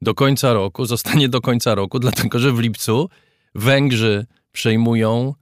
do 0.02 0.14
końca 0.14 0.54
roku, 0.54 0.86
zostanie 0.86 1.30
do 1.30 1.42
końca 1.42 1.76
roku, 1.76 2.00
dlatego 2.00 2.40
że 2.40 2.52
w 2.52 2.60
lipcu 2.60 3.10
Węgrzy 3.56 4.26
przejmują 4.52 5.34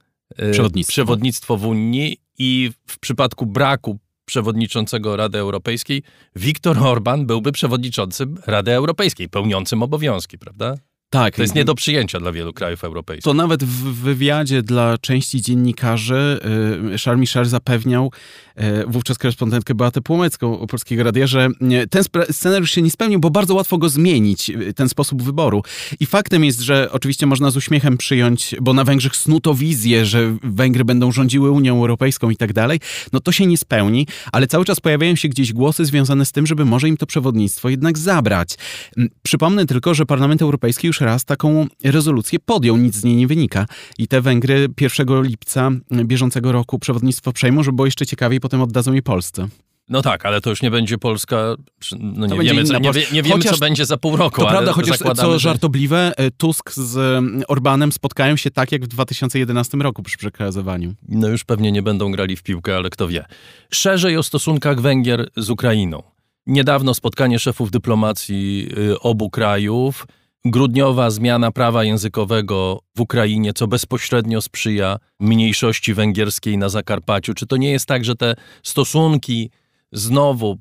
y, 0.42 0.50
przewodnictwo, 0.50 0.92
przewodnictwo 0.92 1.56
w 1.56 1.66
Unii 1.66 2.16
i 2.38 2.70
w 2.86 2.98
przypadku 2.98 3.46
braku 3.46 3.98
przewodniczącego 4.30 5.16
Rady 5.16 5.38
Europejskiej, 5.38 6.02
Viktor 6.36 6.78
Orban 6.78 7.26
byłby 7.26 7.52
przewodniczącym 7.52 8.38
Rady 8.46 8.72
Europejskiej, 8.72 9.28
pełniącym 9.28 9.82
obowiązki, 9.82 10.38
prawda? 10.38 10.74
Tak. 11.10 11.36
To 11.36 11.42
jest 11.42 11.54
nie 11.54 11.64
do 11.64 11.74
przyjęcia 11.74 12.20
dla 12.20 12.32
wielu 12.32 12.52
krajów 12.52 12.84
europejskich. 12.84 13.24
To 13.24 13.34
nawet 13.34 13.64
w 13.64 13.94
wywiadzie 13.94 14.62
dla 14.62 14.98
części 14.98 15.42
dziennikarzy 15.42 16.40
y, 16.94 16.98
Charles 16.98 17.20
Michel 17.20 17.44
zapewniał 17.44 18.12
y, 18.58 18.62
wówczas 18.86 19.18
korespondentkę 19.18 19.74
Beatę 19.74 20.00
Płomecką 20.00 20.66
Polskiego 20.66 21.02
Radia, 21.02 21.26
że 21.26 21.48
y, 21.82 21.86
ten 21.86 22.04
scenariusz 22.30 22.70
się 22.70 22.82
nie 22.82 22.90
spełnił, 22.90 23.20
bo 23.20 23.30
bardzo 23.30 23.54
łatwo 23.54 23.78
go 23.78 23.88
zmienić, 23.88 24.52
ten 24.76 24.88
sposób 24.88 25.22
wyboru. 25.22 25.62
I 26.00 26.06
faktem 26.06 26.44
jest, 26.44 26.60
że 26.60 26.88
oczywiście 26.92 27.26
można 27.26 27.50
z 27.50 27.56
uśmiechem 27.56 27.96
przyjąć, 27.96 28.54
bo 28.60 28.74
na 28.74 28.84
Węgrzech 28.84 29.16
snuto 29.16 29.54
wizję, 29.54 30.06
że 30.06 30.36
Węgry 30.42 30.84
będą 30.84 31.12
rządziły 31.12 31.50
Unią 31.50 31.76
Europejską 31.78 32.30
i 32.30 32.36
tak 32.36 32.52
dalej. 32.52 32.80
No 33.12 33.20
to 33.20 33.32
się 33.32 33.46
nie 33.46 33.58
spełni, 33.58 34.06
ale 34.32 34.46
cały 34.46 34.64
czas 34.64 34.80
pojawiają 34.80 35.16
się 35.16 35.28
gdzieś 35.28 35.52
głosy 35.52 35.84
związane 35.84 36.26
z 36.26 36.32
tym, 36.32 36.46
żeby 36.46 36.64
może 36.64 36.88
im 36.88 36.96
to 36.96 37.06
przewodnictwo 37.06 37.68
jednak 37.68 37.98
zabrać. 37.98 38.54
Mm, 38.96 39.10
przypomnę 39.22 39.66
tylko, 39.66 39.94
że 39.94 40.06
Parlament 40.06 40.42
Europejski 40.42 40.86
już 40.86 40.99
raz 41.00 41.24
taką 41.24 41.66
rezolucję 41.84 42.38
podjął, 42.44 42.76
nic 42.76 42.94
z 42.94 43.04
niej 43.04 43.16
nie 43.16 43.26
wynika. 43.26 43.66
I 43.98 44.08
te 44.08 44.20
Węgry 44.20 44.68
1 44.80 45.22
lipca 45.22 45.70
bieżącego 46.04 46.52
roku 46.52 46.78
przewodnictwo 46.78 47.32
przejmą, 47.32 47.62
żeby 47.62 47.76
było 47.76 47.86
jeszcze 47.86 48.06
ciekawiej, 48.06 48.40
potem 48.40 48.62
oddadzą 48.62 48.92
je 48.92 49.02
Polsce. 49.02 49.48
No 49.90 50.02
tak, 50.02 50.26
ale 50.26 50.40
to 50.40 50.50
już 50.50 50.62
nie 50.62 50.70
będzie 50.70 50.98
Polska. 50.98 51.56
No 52.00 52.26
nie 52.26 52.38
wiemy, 52.40 52.64
co, 52.64 52.78
nie, 52.78 52.90
nie 53.12 53.22
wiemy 53.22 53.36
chociaż, 53.36 53.52
co 53.52 53.58
będzie 53.58 53.86
za 53.86 53.96
pół 53.96 54.16
roku. 54.16 54.40
To 54.40 54.48
prawda, 54.48 54.72
chociaż 54.72 54.98
co 55.16 55.38
żartobliwe, 55.38 56.12
e, 56.16 56.30
Tusk 56.30 56.72
z 56.72 56.96
mm, 56.96 57.42
Orbanem 57.48 57.92
spotkają 57.92 58.36
się 58.36 58.50
tak 58.50 58.72
jak 58.72 58.84
w 58.84 58.88
2011 58.88 59.78
roku 59.78 60.02
przy 60.02 60.18
przekazywaniu. 60.18 60.94
No 61.08 61.28
już 61.28 61.44
pewnie 61.44 61.72
nie 61.72 61.82
będą 61.82 62.12
grali 62.12 62.36
w 62.36 62.42
piłkę, 62.42 62.76
ale 62.76 62.90
kto 62.90 63.08
wie. 63.08 63.24
Szerzej 63.70 64.16
o 64.16 64.22
stosunkach 64.22 64.80
Węgier 64.80 65.28
z 65.36 65.50
Ukrainą. 65.50 66.02
Niedawno 66.46 66.94
spotkanie 66.94 67.38
szefów 67.38 67.70
dyplomacji 67.70 68.68
y, 68.78 69.00
obu 69.00 69.30
krajów 69.30 70.06
grudniowa 70.44 71.10
zmiana 71.10 71.50
prawa 71.50 71.84
językowego 71.84 72.80
w 72.96 73.00
Ukrainie, 73.00 73.52
co 73.52 73.66
bezpośrednio 73.66 74.42
sprzyja 74.42 74.96
mniejszości 75.20 75.94
węgierskiej 75.94 76.58
na 76.58 76.68
Zakarpaciu. 76.68 77.34
Czy 77.34 77.46
to 77.46 77.56
nie 77.56 77.70
jest 77.70 77.86
tak, 77.86 78.04
że 78.04 78.14
te 78.14 78.34
stosunki 78.62 79.50
znowu, 79.92 80.58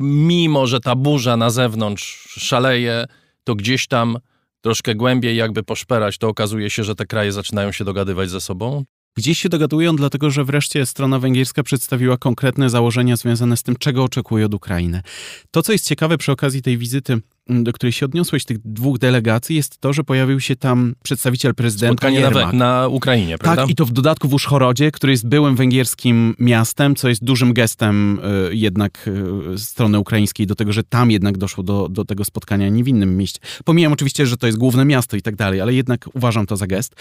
mimo 0.00 0.66
że 0.66 0.80
ta 0.80 0.94
burza 0.96 1.36
na 1.36 1.50
zewnątrz 1.50 2.36
szaleje, 2.40 3.04
to 3.44 3.54
gdzieś 3.54 3.86
tam 3.86 4.18
troszkę 4.60 4.94
głębiej 4.94 5.36
jakby 5.36 5.62
poszperać, 5.62 6.18
to 6.18 6.28
okazuje 6.28 6.70
się, 6.70 6.84
że 6.84 6.94
te 6.94 7.06
kraje 7.06 7.32
zaczynają 7.32 7.72
się 7.72 7.84
dogadywać 7.84 8.30
ze 8.30 8.40
sobą? 8.40 8.84
Gdzieś 9.16 9.38
się 9.38 9.48
dogadują, 9.48 9.96
dlatego 9.96 10.30
że 10.30 10.44
wreszcie 10.44 10.86
strona 10.86 11.18
węgierska 11.18 11.62
przedstawiła 11.62 12.16
konkretne 12.16 12.70
założenia 12.70 13.16
związane 13.16 13.56
z 13.56 13.62
tym, 13.62 13.76
czego 13.76 14.04
oczekuje 14.04 14.46
od 14.46 14.54
Ukrainy. 14.54 15.02
To, 15.50 15.62
co 15.62 15.72
jest 15.72 15.88
ciekawe 15.88 16.18
przy 16.18 16.32
okazji 16.32 16.62
tej 16.62 16.78
wizyty 16.78 17.20
do 17.48 17.72
której 17.72 17.92
się 17.92 18.06
odniosłeś, 18.06 18.44
tych 18.44 18.58
dwóch 18.58 18.98
delegacji, 18.98 19.56
jest 19.56 19.78
to, 19.78 19.92
że 19.92 20.04
pojawił 20.04 20.40
się 20.40 20.56
tam 20.56 20.94
przedstawiciel 21.02 21.54
prezydenta 21.54 21.92
Spotkanie 21.92 22.30
na, 22.30 22.52
na, 22.52 22.88
Ukrainie, 22.88 23.38
prawda? 23.38 23.62
Tak, 23.62 23.70
i 23.70 23.74
to 23.74 23.86
w 23.86 23.92
dodatku 23.92 24.28
w 24.28 24.34
Uszchorodzie, 24.34 24.90
który 24.90 25.12
jest 25.12 25.26
byłym 25.26 25.56
węgierskim 25.56 26.34
miastem, 26.38 26.94
co 26.94 27.08
jest 27.08 27.24
dużym 27.24 27.52
gestem 27.52 28.20
y, 28.50 28.54
jednak 28.54 29.10
y, 29.54 29.58
strony 29.58 29.98
ukraińskiej 29.98 30.46
do 30.46 30.54
tego, 30.54 30.72
że 30.72 30.84
tam 30.84 31.10
jednak 31.10 31.38
doszło 31.38 31.64
do, 31.64 31.88
do 31.88 32.04
tego 32.04 32.24
spotkania, 32.24 32.68
nie 32.68 32.84
w 32.84 32.88
innym 32.88 33.16
mieście. 33.16 33.40
Pomijam 33.64 33.92
oczywiście, 33.92 34.26
że 34.26 34.36
to 34.36 34.46
jest 34.46 34.58
główne 34.58 34.84
miasto 34.84 35.16
i 35.16 35.22
tak 35.22 35.36
dalej, 35.36 35.60
ale 35.60 35.74
jednak 35.74 36.08
uważam 36.14 36.46
to 36.46 36.56
za 36.56 36.66
gest. 36.66 36.94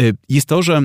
Y, 0.00 0.14
jest 0.28 0.46
to, 0.46 0.62
że 0.62 0.82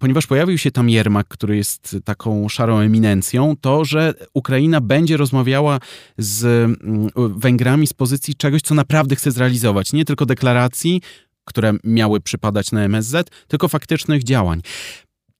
ponieważ 0.00 0.26
pojawił 0.26 0.58
się 0.58 0.70
tam 0.70 0.90
Jermak, 0.90 1.28
który 1.28 1.56
jest 1.56 1.96
taką 2.04 2.48
szarą 2.48 2.78
eminencją, 2.78 3.54
to, 3.60 3.84
że 3.84 4.14
Ukraina 4.34 4.80
będzie 4.80 5.16
rozmawiała 5.16 5.80
z 6.18 6.70
Węgrami 7.16 7.86
z 7.86 7.92
pozycji 7.92 8.34
czegoś, 8.44 8.62
co 8.62 8.74
naprawdę 8.74 9.16
chce 9.16 9.30
zrealizować. 9.30 9.92
Nie 9.92 10.04
tylko 10.04 10.26
deklaracji, 10.26 11.00
które 11.44 11.72
miały 11.84 12.20
przypadać 12.20 12.72
na 12.72 12.84
MSZ, 12.84 13.30
tylko 13.48 13.68
faktycznych 13.68 14.24
działań. 14.24 14.60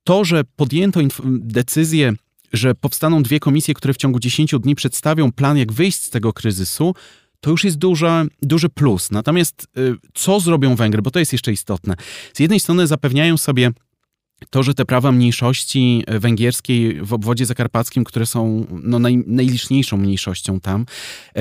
To, 0.05 0.25
że 0.25 0.45
podjęto 0.57 1.01
decyzję, 1.29 2.13
że 2.53 2.75
powstaną 2.75 3.23
dwie 3.23 3.41
komisje, 3.41 3.75
które 3.75 3.95
w 3.95 3.97
ciągu 3.97 4.19
10 4.19 4.55
dni 4.61 4.75
przedstawią 4.75 5.33
plan, 5.33 5.59
jak 5.59 5.73
wyjść 5.73 6.03
z 6.03 6.11
tego 6.11 6.33
kryzysu, 6.33 6.95
to 7.41 7.51
już 7.51 7.65
jest 7.65 7.79
duży, 7.79 8.07
duży 8.43 8.69
plus. 8.69 9.11
Natomiast 9.11 9.67
y, 9.79 9.95
co 10.15 10.41
zrobią 10.41 10.77
Węgry, 10.77 11.03
bo 11.03 11.11
to 11.11 11.19
jest 11.19 11.33
jeszcze 11.33 11.53
istotne. 11.53 11.95
Z 12.33 12.41
jednej 12.41 12.61
strony 12.61 12.87
zapewniają 12.87 13.37
sobie 13.37 13.71
to, 14.51 14.63
że 14.63 14.75
te 14.75 14.85
prawa 14.85 15.13
mniejszości 15.13 16.05
węgierskiej 16.09 17.03
w 17.03 17.13
obwodzie 17.13 17.47
zakarpackim, 17.47 18.05
które 18.05 18.27
są 18.27 18.67
no, 18.83 18.99
naj, 18.99 19.25
najliczniejszą 19.27 19.97
mniejszością 19.97 20.61
tam, 20.61 20.87
e, 21.37 21.41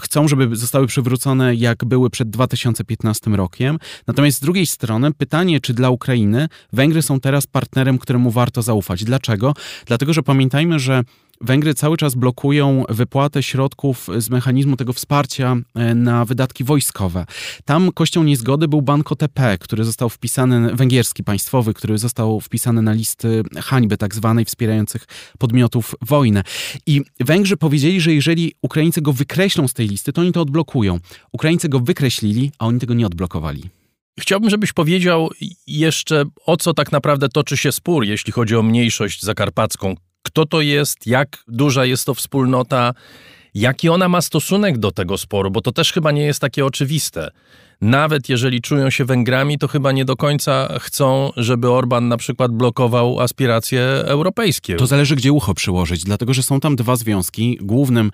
chcą, 0.00 0.28
żeby 0.28 0.56
zostały 0.56 0.86
przywrócone 0.86 1.54
jak 1.54 1.84
były 1.84 2.10
przed 2.10 2.30
2015 2.30 3.30
rokiem. 3.30 3.78
Natomiast 4.06 4.38
z 4.38 4.40
drugiej 4.40 4.66
strony 4.66 5.12
pytanie, 5.12 5.60
czy 5.60 5.74
dla 5.74 5.90
Ukrainy 5.90 6.48
Węgry 6.72 7.02
są 7.02 7.20
teraz 7.20 7.46
partnerem, 7.46 7.98
któremu 7.98 8.30
warto 8.30 8.62
zaufać. 8.62 9.04
Dlaczego? 9.04 9.54
Dlatego, 9.86 10.12
że 10.12 10.22
pamiętajmy, 10.22 10.78
że 10.78 11.02
Węgry 11.40 11.74
cały 11.74 11.96
czas 11.96 12.14
blokują 12.14 12.84
wypłatę 12.88 13.42
środków 13.42 14.08
z 14.18 14.30
mechanizmu 14.30 14.76
tego 14.76 14.92
wsparcia 14.92 15.56
e, 15.74 15.94
na 15.94 16.24
wydatki 16.24 16.64
wojskowe. 16.64 17.26
Tam 17.64 17.92
kością 17.92 18.24
niezgody 18.24 18.68
był 18.68 18.82
Bank 18.82 19.12
OTP, 19.12 19.58
który 19.58 19.84
został 19.84 20.08
wpisany, 20.08 20.74
węgierski 20.74 21.24
państwowy, 21.24 21.74
który 21.74 21.98
został 21.98 22.40
wpisany 22.40 22.82
na 22.82 22.92
listy 22.92 23.42
hańby 23.56 23.96
tak 23.96 24.14
zwanej 24.14 24.44
wspierających 24.44 25.04
podmiotów 25.38 25.94
wojnę. 26.02 26.42
I 26.86 27.02
Węgrzy 27.20 27.56
powiedzieli, 27.56 28.00
że 28.00 28.14
jeżeli 28.14 28.52
Ukraińcy 28.62 29.00
go 29.02 29.12
wykreślą 29.12 29.68
z 29.68 29.74
tej 29.74 29.88
listy, 29.88 30.12
to 30.12 30.20
oni 30.20 30.32
to 30.32 30.40
odblokują. 30.40 30.98
Ukraińcy 31.32 31.68
go 31.68 31.80
wykreślili, 31.80 32.52
a 32.58 32.66
oni 32.66 32.80
tego 32.80 32.94
nie 32.94 33.06
odblokowali. 33.06 33.62
Chciałbym, 34.20 34.50
żebyś 34.50 34.72
powiedział 34.72 35.30
jeszcze, 35.66 36.24
o 36.46 36.56
co 36.56 36.74
tak 36.74 36.92
naprawdę 36.92 37.28
toczy 37.28 37.56
się 37.56 37.72
spór, 37.72 38.04
jeśli 38.04 38.32
chodzi 38.32 38.56
o 38.56 38.62
mniejszość 38.62 39.22
zakarpacką 39.22 39.94
kto 40.28 40.46
to 40.46 40.60
jest, 40.60 41.06
jak 41.06 41.44
duża 41.48 41.84
jest 41.84 42.04
to 42.04 42.14
wspólnota, 42.14 42.94
jaki 43.54 43.88
ona 43.88 44.08
ma 44.08 44.20
stosunek 44.20 44.78
do 44.78 44.92
tego 44.92 45.18
sporu, 45.18 45.50
bo 45.50 45.60
to 45.60 45.72
też 45.72 45.92
chyba 45.92 46.10
nie 46.12 46.22
jest 46.22 46.40
takie 46.40 46.66
oczywiste 46.66 47.30
nawet 47.80 48.28
jeżeli 48.28 48.60
czują 48.60 48.90
się 48.90 49.04
Węgrami, 49.04 49.58
to 49.58 49.68
chyba 49.68 49.92
nie 49.92 50.04
do 50.04 50.16
końca 50.16 50.78
chcą, 50.80 51.32
żeby 51.36 51.70
Orban 51.70 52.08
na 52.08 52.16
przykład 52.16 52.52
blokował 52.52 53.20
aspiracje 53.20 53.82
europejskie. 54.04 54.76
To 54.76 54.86
zależy, 54.86 55.16
gdzie 55.16 55.32
ucho 55.32 55.54
przyłożyć, 55.54 56.04
dlatego 56.04 56.34
że 56.34 56.42
są 56.42 56.60
tam 56.60 56.76
dwa 56.76 56.96
związki. 56.96 57.58
Głównym 57.60 58.10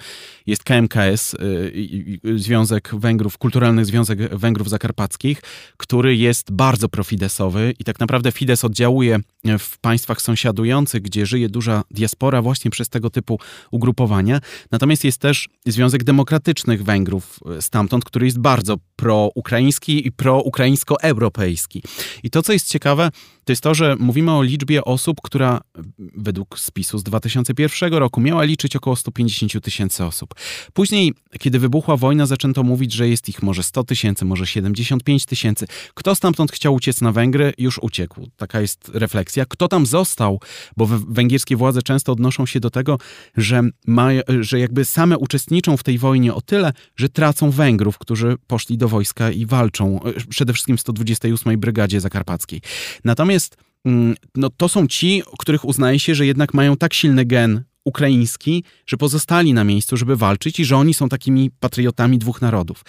jest 0.47 0.64
KMKS, 0.64 1.35
y, 1.35 2.18
Związek 2.37 2.90
Węgrów, 2.94 3.38
Kulturalny 3.38 3.85
Związek 3.85 4.37
Węgrów 4.37 4.68
Zakarpackich, 4.68 5.40
który 5.76 6.16
jest 6.16 6.52
bardzo 6.52 6.88
profidesowy 6.88 7.75
i 7.78 7.85
tak 7.85 8.00
naprawdę 8.00 8.33
Fidesz 8.33 8.64
oddziałuje 8.64 9.18
w 9.58 9.78
państwach 9.78 10.22
sąsiadujących, 10.22 11.02
gdzie 11.02 11.26
żyje 11.26 11.48
duża 11.48 11.82
diaspora 11.90 12.42
właśnie 12.42 12.70
przez 12.70 12.88
tego 12.88 13.10
typu 13.10 13.40
ugrupowania. 13.70 14.40
Natomiast 14.70 15.04
jest 15.04 15.18
też 15.18 15.48
Związek 15.66 16.04
Demokratycznych 16.04 16.84
Węgrów 16.84 17.40
stamtąd, 17.60 18.04
który 18.04 18.26
jest 18.26 18.38
bardzo 18.38 18.76
pro-ukraiński 18.96 19.54
proukraiński 19.54 20.06
i 20.06 20.12
proukraińsko-europejski. 20.12 21.82
I 22.22 22.30
to, 22.30 22.42
co 22.42 22.52
jest 22.52 22.68
ciekawe, 22.68 23.10
to 23.44 23.52
jest 23.52 23.62
to, 23.62 23.74
że 23.74 23.96
mówimy 23.98 24.32
o 24.32 24.42
liczbie 24.42 24.84
osób, 24.84 25.16
która 25.22 25.60
według 25.98 26.58
spisu 26.58 26.98
z 26.98 27.02
2001 27.02 27.94
roku 27.94 28.20
miała 28.20 28.44
liczyć 28.44 28.76
około 28.76 28.96
150 28.96 29.64
tysięcy 29.64 30.04
osób. 30.04 30.34
Później, 30.72 31.14
kiedy 31.40 31.58
wybuchła 31.58 31.96
wojna, 31.96 32.26
zaczęto 32.26 32.62
mówić, 32.62 32.92
że 32.92 33.08
jest 33.08 33.28
ich 33.28 33.42
może 33.42 33.62
100 33.62 33.84
tysięcy, 33.84 34.24
może 34.24 34.46
75 34.46 35.24
tysięcy. 35.26 35.66
Kto 35.94 36.14
stamtąd 36.14 36.52
chciał 36.52 36.74
uciec 36.74 37.00
na 37.00 37.12
Węgry, 37.12 37.52
już 37.58 37.78
uciekł. 37.78 38.28
Taka 38.36 38.60
jest 38.60 38.90
refleksja. 38.94 39.34
Kto 39.49 39.69
tam 39.69 39.87
został, 39.87 40.41
bo 40.76 40.87
węgierskie 41.09 41.57
władze 41.57 41.83
często 41.83 42.12
odnoszą 42.12 42.47
się 42.47 42.61
do 42.61 42.71
tego, 42.71 42.99
że, 43.37 43.62
ma, 43.87 44.09
że 44.41 44.59
jakby 44.59 44.85
same 44.85 45.19
uczestniczą 45.19 45.76
w 45.76 45.83
tej 45.83 45.99
wojnie 45.99 46.35
o 46.35 46.41
tyle, 46.41 46.73
że 46.97 47.09
tracą 47.09 47.50
Węgrów, 47.50 47.99
którzy 47.99 48.37
poszli 48.47 48.79
do 48.79 48.88
wojska 48.88 49.31
i 49.31 49.47
walczą, 49.47 50.00
przede 50.29 50.53
wszystkim 50.53 50.76
w 50.76 50.81
128 50.81 51.61
Brygadzie 51.61 52.00
Zakarpackiej. 52.00 52.61
Natomiast 53.05 53.25
Natomiast 53.25 53.57
mm, 53.85 54.14
no, 54.35 54.50
to 54.50 54.69
są 54.69 54.87
ci, 54.87 55.23
których 55.38 55.64
uznaje 55.64 55.99
się, 55.99 56.14
że 56.14 56.26
jednak 56.26 56.55
mają 56.55 56.76
tak 56.76 56.95
silny 56.95 57.25
gen 57.25 57.64
ukraiński, 57.85 58.64
że 58.87 58.97
pozostali 58.97 59.55
na 59.55 59.64
miejscu, 59.64 59.97
żeby 59.97 60.17
walczyć 60.17 60.61
i 60.61 60.64
że 60.64 60.76
oni 60.76 60.95
są 60.95 61.09
takimi 61.09 61.50
patriotami 61.50 62.19
dwóch 62.19 62.43
narodów. 62.43 62.85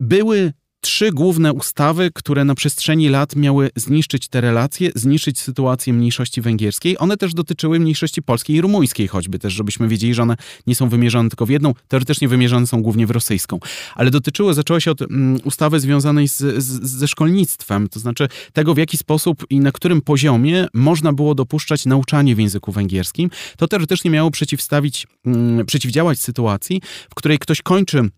Były 0.00 0.52
trzy 0.90 1.12
główne 1.12 1.52
ustawy, 1.52 2.10
które 2.14 2.44
na 2.44 2.54
przestrzeni 2.54 3.08
lat 3.08 3.36
miały 3.36 3.70
zniszczyć 3.76 4.28
te 4.28 4.40
relacje, 4.40 4.90
zniszczyć 4.94 5.40
sytuację 5.40 5.92
mniejszości 5.92 6.40
węgierskiej. 6.40 6.96
One 6.98 7.16
też 7.16 7.34
dotyczyły 7.34 7.80
mniejszości 7.80 8.22
polskiej 8.22 8.56
i 8.56 8.60
rumuńskiej, 8.60 9.08
choćby 9.08 9.38
też, 9.38 9.52
żebyśmy 9.52 9.88
wiedzieli, 9.88 10.14
że 10.14 10.22
one 10.22 10.36
nie 10.66 10.74
są 10.74 10.88
wymierzone 10.88 11.28
tylko 11.28 11.46
w 11.46 11.50
jedną, 11.50 11.74
teoretycznie 11.88 12.28
wymierzone 12.28 12.66
są 12.66 12.82
głównie 12.82 13.06
w 13.06 13.10
rosyjską. 13.10 13.58
Ale 13.94 14.10
dotyczyły, 14.10 14.54
zaczęło 14.54 14.80
się 14.80 14.90
od 14.90 15.02
mm, 15.02 15.40
ustawy 15.44 15.80
związanej 15.80 16.28
z, 16.28 16.38
z, 16.38 16.82
ze 16.82 17.08
szkolnictwem, 17.08 17.88
to 17.88 18.00
znaczy 18.00 18.28
tego, 18.52 18.74
w 18.74 18.78
jaki 18.78 18.96
sposób 18.96 19.46
i 19.50 19.60
na 19.60 19.72
którym 19.72 20.02
poziomie 20.02 20.66
można 20.74 21.12
było 21.12 21.34
dopuszczać 21.34 21.86
nauczanie 21.86 22.34
w 22.34 22.38
języku 22.38 22.72
węgierskim. 22.72 23.30
To 23.56 23.68
teoretycznie 23.68 24.10
miało 24.10 24.30
przeciwstawić, 24.30 25.06
mm, 25.26 25.66
przeciwdziałać 25.66 26.20
sytuacji, 26.20 26.82
w 27.10 27.14
której 27.14 27.38
ktoś 27.38 27.62
kończy 27.62 28.10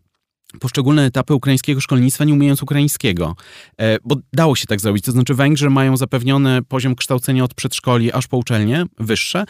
poszczególne 0.60 1.04
etapy 1.04 1.34
ukraińskiego 1.34 1.80
szkolnictwa, 1.80 2.24
nie 2.24 2.32
umiejąc 2.32 2.62
ukraińskiego. 2.62 3.36
E, 3.80 3.98
bo 4.04 4.16
dało 4.32 4.56
się 4.56 4.66
tak 4.66 4.80
zrobić. 4.80 5.04
To 5.04 5.12
znaczy, 5.12 5.34
Węgrzy 5.34 5.70
mają 5.70 5.96
zapewniony 5.96 6.62
poziom 6.62 6.94
kształcenia 6.94 7.44
od 7.44 7.54
przedszkoli 7.54 8.12
aż 8.12 8.26
po 8.26 8.36
uczelnie 8.36 8.84
wyższe. 8.98 9.44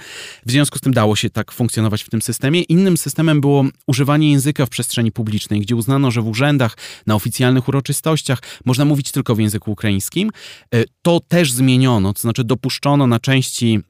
W 0.47 0.51
związku 0.51 0.79
z 0.79 0.81
tym 0.81 0.93
dało 0.93 1.17
się 1.17 1.31
tak 1.31 1.53
funkcjonować 1.53 2.03
w 2.03 2.11
tym 2.11 2.23
systemie. 2.23 2.63
Innym 2.63 2.97
systemem 2.97 3.41
było 3.41 3.65
używanie 3.87 4.31
języka 4.31 4.67
w 4.67 4.69
przestrzeni 4.69 5.13
publicznej, 5.13 5.61
gdzie 5.61 5.77
uznano, 5.77 6.11
że 6.11 6.23
w 6.23 6.29
urzędach, 6.29 6.77
na 7.07 7.15
oficjalnych 7.15 7.69
uroczystościach 7.69 8.39
można 8.65 8.85
mówić 8.85 9.13
tylko 9.13 9.35
w 9.35 9.39
języku 9.39 9.73
ukraińskim. 9.73 10.31
E, 10.75 10.85
to 11.03 11.21
też 11.21 11.53
zmieniono, 11.53 12.13
to 12.13 12.21
znaczy 12.21 12.45
dopuszczono 12.45 13.07
na 13.07 13.21
części 13.21 13.81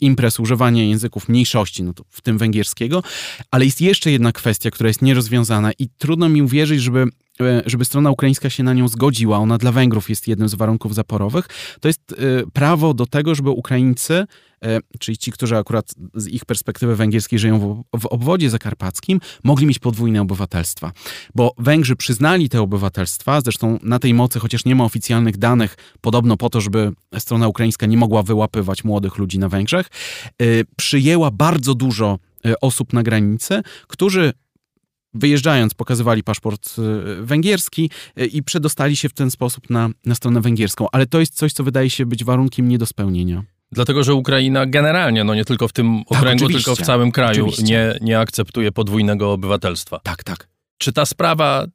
imprez 0.00 0.40
używanie 0.40 0.88
języków 0.88 1.28
mniejszości, 1.28 1.82
no 1.82 1.92
to 1.92 2.04
w 2.10 2.20
tym 2.20 2.38
węgierskiego, 2.38 3.02
ale 3.50 3.64
jest 3.64 3.80
jeszcze 3.80 4.10
jedna 4.10 4.32
kwestia, 4.32 4.70
która 4.70 4.88
jest 4.88 5.02
nierozwiązana 5.02 5.72
i 5.72 5.88
trudno 5.98 6.28
mi 6.28 6.42
uwierzyć, 6.42 6.82
żeby 6.82 7.00
e, 7.00 7.06
żeby 7.66 7.84
strona 7.84 8.10
ukraińska 8.10 8.50
się 8.50 8.62
na 8.62 8.74
nią 8.74 8.88
zgodziła, 8.88 9.38
ona 9.38 9.58
dla 9.58 9.72
Węgrów 9.72 10.10
jest 10.10 10.28
jednym 10.28 10.48
z 10.48 10.54
warunków 10.54 10.94
zaporowych, 10.94 11.46
to 11.80 11.88
jest 11.88 12.00
e, 12.12 12.16
prawo 12.52 12.94
do 12.94 13.06
tego, 13.06 13.34
żeby 13.34 13.50
Ukraińcy 13.50 14.26
E, 14.64 14.78
czyli 14.98 15.18
ci, 15.18 15.32
którzy 15.32 15.56
akurat 15.56 15.94
z 16.14 16.26
ich 16.26 16.44
perspektywy 16.44 16.96
węgierskiej 16.96 17.38
żyją 17.38 17.84
w, 18.00 18.06
obwodzie 18.06 18.50
zakarpackim, 18.50 19.20
mogli 19.44 19.66
mieć 19.66 19.78
podwójne 19.78 20.20
obywatelstwa. 20.20 20.92
Bo 21.34 21.54
Węgrzy 21.58 21.96
przyznali 21.96 22.48
te 22.48 22.62
obywatelstwa, 22.62 23.40
zresztą 23.40 23.78
na 23.82 23.98
tej 23.98 24.14
mocy, 24.14 24.38
chociaż 24.38 24.64
nie 24.64 24.74
ma 24.74 24.84
oficjalnych 24.84 25.36
danych, 25.36 25.76
podobno 26.00 26.36
po 26.36 26.50
to, 26.50 26.60
żeby 26.60 26.92
strona 27.18 27.48
ukraińska 27.48 27.86
nie 27.86 27.96
mogła 27.96 28.22
wyłapywać 28.22 28.84
młodych 28.84 29.18
ludzi 29.18 29.38
na 29.38 29.48
Węgrzech, 29.48 29.86
e, 29.86 30.44
przyjęła 30.76 31.30
bardzo 31.30 31.74
dużo 31.74 32.18
e, 32.46 32.60
osób 32.60 32.92
na 32.92 33.02
granicy, 33.02 33.62
którzy 33.86 34.32
wyjeżdżając, 35.14 35.74
pokazywali 35.74 36.22
paszport 36.22 36.76
węgierski 37.20 37.90
i 38.32 38.42
przedostali 38.42 38.96
się 38.96 39.08
w 39.08 39.12
ten 39.12 39.30
sposób 39.30 39.70
na, 39.70 39.90
na 40.04 40.14
stronę 40.14 40.40
węgierską. 40.40 40.86
Ale 40.92 41.06
to 41.06 41.20
jest 41.20 41.34
coś, 41.34 41.52
co 41.52 41.64
wydaje 41.64 41.90
się 41.90 42.06
być 42.06 42.24
warunkiem 42.24 42.68
nie 42.68 42.78
do 42.78 42.86
spełnienia. 42.86 43.42
Dlatego, 43.72 44.04
że 44.04 44.14
Ukraina 44.14 44.66
generalnie, 44.66 45.24
no 45.24 45.34
nie 45.34 45.44
tylko 45.44 45.68
w 45.68 45.72
tym 45.72 46.02
tak, 46.08 46.18
okręgu, 46.18 46.48
tylko 46.48 46.76
w 46.76 46.82
całym 46.82 47.12
kraju 47.12 47.50
nie, 47.62 47.98
nie 48.00 48.18
akceptuje 48.18 48.72
podwójnego 48.72 49.32
obywatelstwa. 49.32 50.00
Tak, 50.02 50.24
tak. 50.24 50.48
Czy 50.78 50.92
ta 50.92 51.06
sprawa 51.06 51.66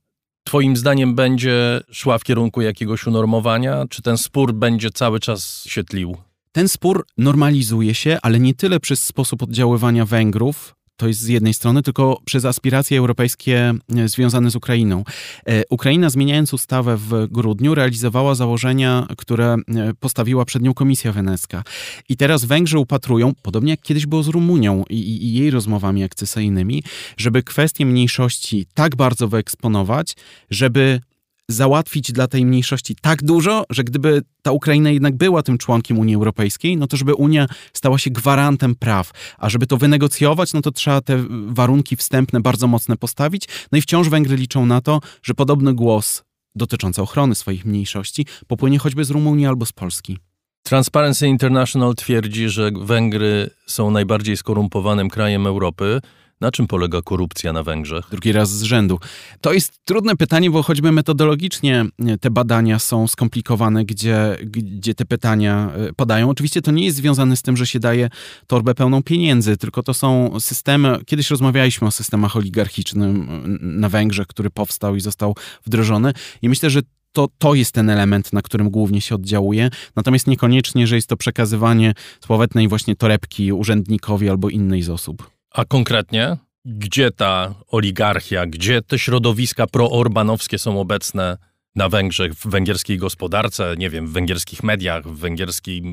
Twoim 0.43 0.77
zdaniem 0.77 1.15
będzie 1.15 1.81
szła 1.91 2.17
w 2.17 2.23
kierunku 2.23 2.61
jakiegoś 2.61 3.07
unormowania? 3.07 3.85
Czy 3.89 4.01
ten 4.01 4.17
spór 4.17 4.53
będzie 4.53 4.89
cały 4.89 5.19
czas 5.19 5.65
się 5.65 5.83
tlił? 5.83 6.17
Ten 6.51 6.69
spór 6.69 7.05
normalizuje 7.17 7.93
się, 7.93 8.17
ale 8.21 8.39
nie 8.39 8.53
tyle 8.53 8.79
przez 8.79 9.03
sposób 9.03 9.43
oddziaływania 9.43 10.05
Węgrów, 10.05 10.74
to 10.97 11.07
jest 11.07 11.19
z 11.19 11.27
jednej 11.27 11.53
strony, 11.53 11.81
tylko 11.81 12.21
przez 12.25 12.45
aspiracje 12.45 12.99
europejskie 12.99 13.73
e, 13.95 14.07
związane 14.09 14.51
z 14.51 14.55
Ukrainą. 14.55 15.03
E, 15.45 15.63
Ukraina, 15.69 16.09
zmieniając 16.09 16.53
ustawę 16.53 16.97
w 16.97 17.27
grudniu, 17.31 17.75
realizowała 17.75 18.35
założenia, 18.35 19.07
które 19.17 19.53
e, 19.53 19.93
postawiła 19.99 20.45
przed 20.45 20.61
nią 20.61 20.73
Komisja 20.73 21.11
Wenecka. 21.11 21.63
I 22.09 22.17
teraz 22.17 22.45
Węgrzy 22.45 22.79
upatrują, 22.79 23.33
podobnie 23.41 23.71
jak 23.71 23.81
kiedyś 23.81 24.05
było 24.05 24.23
z 24.23 24.27
Rumunią 24.27 24.83
i, 24.89 25.25
i 25.25 25.33
jej 25.33 25.51
rozmowami 25.51 26.03
akcesyjnymi, 26.03 26.83
żeby 27.17 27.43
kwestie 27.43 27.85
mniejszości 27.85 28.65
tak 28.73 28.95
bardzo 28.95 29.27
wyeksponować, 29.27 30.15
żeby 30.49 31.01
załatwić 31.49 32.11
dla 32.11 32.27
tej 32.27 32.45
mniejszości 32.45 32.95
tak 33.01 33.23
dużo, 33.23 33.63
że 33.69 33.83
gdyby 33.83 34.21
ta 34.41 34.51
Ukraina 34.51 34.89
jednak 34.89 35.15
była 35.15 35.43
tym 35.43 35.57
członkiem 35.57 35.99
Unii 35.99 36.15
Europejskiej, 36.15 36.77
no 36.77 36.87
to 36.87 36.97
żeby 36.97 37.15
Unia 37.15 37.47
stała 37.73 37.97
się 37.97 38.09
gwarantem 38.09 38.75
praw, 38.75 39.11
a 39.37 39.49
żeby 39.49 39.67
to 39.67 39.77
wynegocjować, 39.77 40.53
no 40.53 40.61
to 40.61 40.71
trzeba 40.71 41.01
te 41.01 41.25
warunki 41.47 41.95
wstępne 41.95 42.41
bardzo 42.41 42.67
mocne 42.67 42.97
postawić. 42.97 43.47
No 43.71 43.77
i 43.77 43.81
wciąż 43.81 44.09
Węgry 44.09 44.35
liczą 44.35 44.65
na 44.65 44.81
to, 44.81 44.99
że 45.23 45.33
podobny 45.33 45.73
głos 45.73 46.23
dotyczący 46.55 47.01
ochrony 47.01 47.35
swoich 47.35 47.65
mniejszości 47.65 48.25
popłynie 48.47 48.79
choćby 48.79 49.05
z 49.05 49.09
Rumunii 49.09 49.45
albo 49.45 49.65
z 49.65 49.71
Polski. 49.71 50.17
Transparency 50.63 51.27
International 51.27 51.95
twierdzi, 51.95 52.49
że 52.49 52.71
Węgry 52.81 53.49
są 53.67 53.91
najbardziej 53.91 54.37
skorumpowanym 54.37 55.09
krajem 55.09 55.47
Europy. 55.47 56.01
Na 56.45 56.51
czym 56.51 56.67
polega 56.67 57.01
korupcja 57.01 57.53
na 57.53 57.63
Węgrzech? 57.63 58.05
Drugi 58.11 58.31
raz 58.31 58.51
z 58.51 58.63
rzędu. 58.63 58.99
To 59.41 59.53
jest 59.53 59.79
trudne 59.85 60.15
pytanie, 60.15 60.51
bo 60.51 60.63
choćby 60.63 60.91
metodologicznie 60.91 61.85
e, 61.99 62.17
te 62.17 62.29
badania 62.29 62.79
są 62.79 63.07
skomplikowane, 63.07 63.85
gdzie, 63.85 64.37
gdzie 64.43 64.95
te 64.95 65.05
pytania 65.05 65.71
e, 65.75 65.93
padają. 65.93 66.29
Oczywiście 66.29 66.61
to 66.61 66.71
nie 66.71 66.85
jest 66.85 66.97
związane 66.97 67.37
z 67.37 67.41
tym, 67.41 67.57
że 67.57 67.67
się 67.67 67.79
daje 67.79 68.09
torbę 68.47 68.75
pełną 68.75 69.03
pieniędzy, 69.03 69.57
tylko 69.57 69.83
to 69.83 69.93
są 69.93 70.39
systemy. 70.39 70.97
Kiedyś 71.05 71.29
rozmawialiśmy 71.29 71.87
o 71.87 71.91
systemach 71.91 72.35
oligarchicznym 72.35 73.27
na 73.61 73.89
Węgrzech, 73.89 74.27
który 74.27 74.49
powstał 74.49 74.95
i 74.95 75.01
został 75.01 75.35
wdrożony. 75.65 76.13
I 76.41 76.49
myślę, 76.49 76.69
że 76.69 76.81
to, 77.11 77.27
to 77.37 77.55
jest 77.55 77.71
ten 77.71 77.89
element, 77.89 78.33
na 78.33 78.41
którym 78.41 78.69
głównie 78.69 79.01
się 79.01 79.15
oddziałuje. 79.15 79.69
Natomiast 79.95 80.27
niekoniecznie, 80.27 80.87
że 80.87 80.95
jest 80.95 81.07
to 81.07 81.17
przekazywanie 81.17 81.93
słowetnej 82.25 82.67
właśnie 82.67 82.95
torebki 82.95 83.53
urzędnikowi 83.53 84.29
albo 84.29 84.49
innej 84.49 84.81
z 84.81 84.89
osób. 84.89 85.34
A 85.55 85.65
konkretnie, 85.65 86.37
gdzie 86.65 87.11
ta 87.11 87.55
oligarchia, 87.67 88.45
gdzie 88.45 88.81
te 88.81 88.99
środowiska 88.99 89.67
proorbanowskie 89.67 90.59
są 90.59 90.79
obecne 90.79 91.37
na 91.75 91.89
Węgrzech, 91.89 92.33
w 92.33 92.47
węgierskiej 92.47 92.97
gospodarce, 92.97 93.75
nie 93.77 93.89
wiem, 93.89 94.07
w 94.07 94.11
węgierskich 94.11 94.63
mediach, 94.63 95.07
w 95.07 95.17
węgierskich 95.17 95.83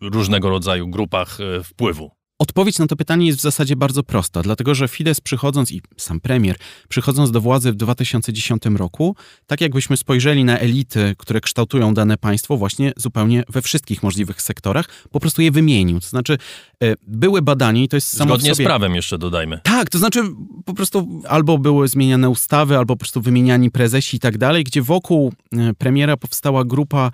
różnego 0.00 0.50
rodzaju 0.50 0.88
grupach 0.88 1.38
e, 1.40 1.62
wpływu? 1.62 2.10
Odpowiedź 2.38 2.78
na 2.78 2.86
to 2.86 2.96
pytanie 2.96 3.26
jest 3.26 3.38
w 3.38 3.42
zasadzie 3.42 3.76
bardzo 3.76 4.02
prosta, 4.02 4.42
dlatego 4.42 4.74
że 4.74 4.88
Fidesz 4.88 5.20
przychodząc 5.20 5.72
i 5.72 5.82
sam 5.96 6.20
premier, 6.20 6.56
przychodząc 6.88 7.30
do 7.30 7.40
władzy 7.40 7.72
w 7.72 7.76
2010 7.76 8.62
roku, 8.76 9.16
tak 9.46 9.60
jakbyśmy 9.60 9.96
spojrzeli 9.96 10.44
na 10.44 10.58
elity, 10.58 11.14
które 11.18 11.40
kształtują 11.40 11.94
dane 11.94 12.16
państwo 12.16 12.56
właśnie 12.56 12.92
zupełnie 12.96 13.44
we 13.48 13.62
wszystkich 13.62 14.02
możliwych 14.02 14.42
sektorach, 14.42 14.88
po 15.10 15.20
prostu 15.20 15.42
je 15.42 15.50
wymienił. 15.50 16.00
To 16.00 16.06
znaczy 16.06 16.38
e, 16.82 16.94
były 17.06 17.42
badania 17.42 17.82
i 17.82 17.88
to 17.88 17.96
jest 17.96 18.16
samo 18.16 18.34
Zgodnie 18.34 18.54
sobie... 18.54 18.64
z 18.64 18.66
prawem 18.66 18.94
jeszcze 18.94 19.18
dodajmy. 19.18 19.60
Tak, 19.62 19.90
to 19.90 19.98
znaczy 19.98 20.22
po 20.64 20.74
prostu 20.74 21.22
albo 21.28 21.58
były 21.58 21.88
zmieniane 21.88 22.30
ustawy, 22.30 22.78
albo 22.78 22.94
po 22.94 22.98
prostu 22.98 23.20
wymieniani 23.20 23.70
prezesi 23.70 24.16
i 24.16 24.20
tak 24.20 24.38
dalej, 24.38 24.64
gdzie 24.64 24.82
wokół 24.82 25.32
e, 25.52 25.74
premiera 25.74 26.16
powstała 26.16 26.64
grupa 26.64 27.10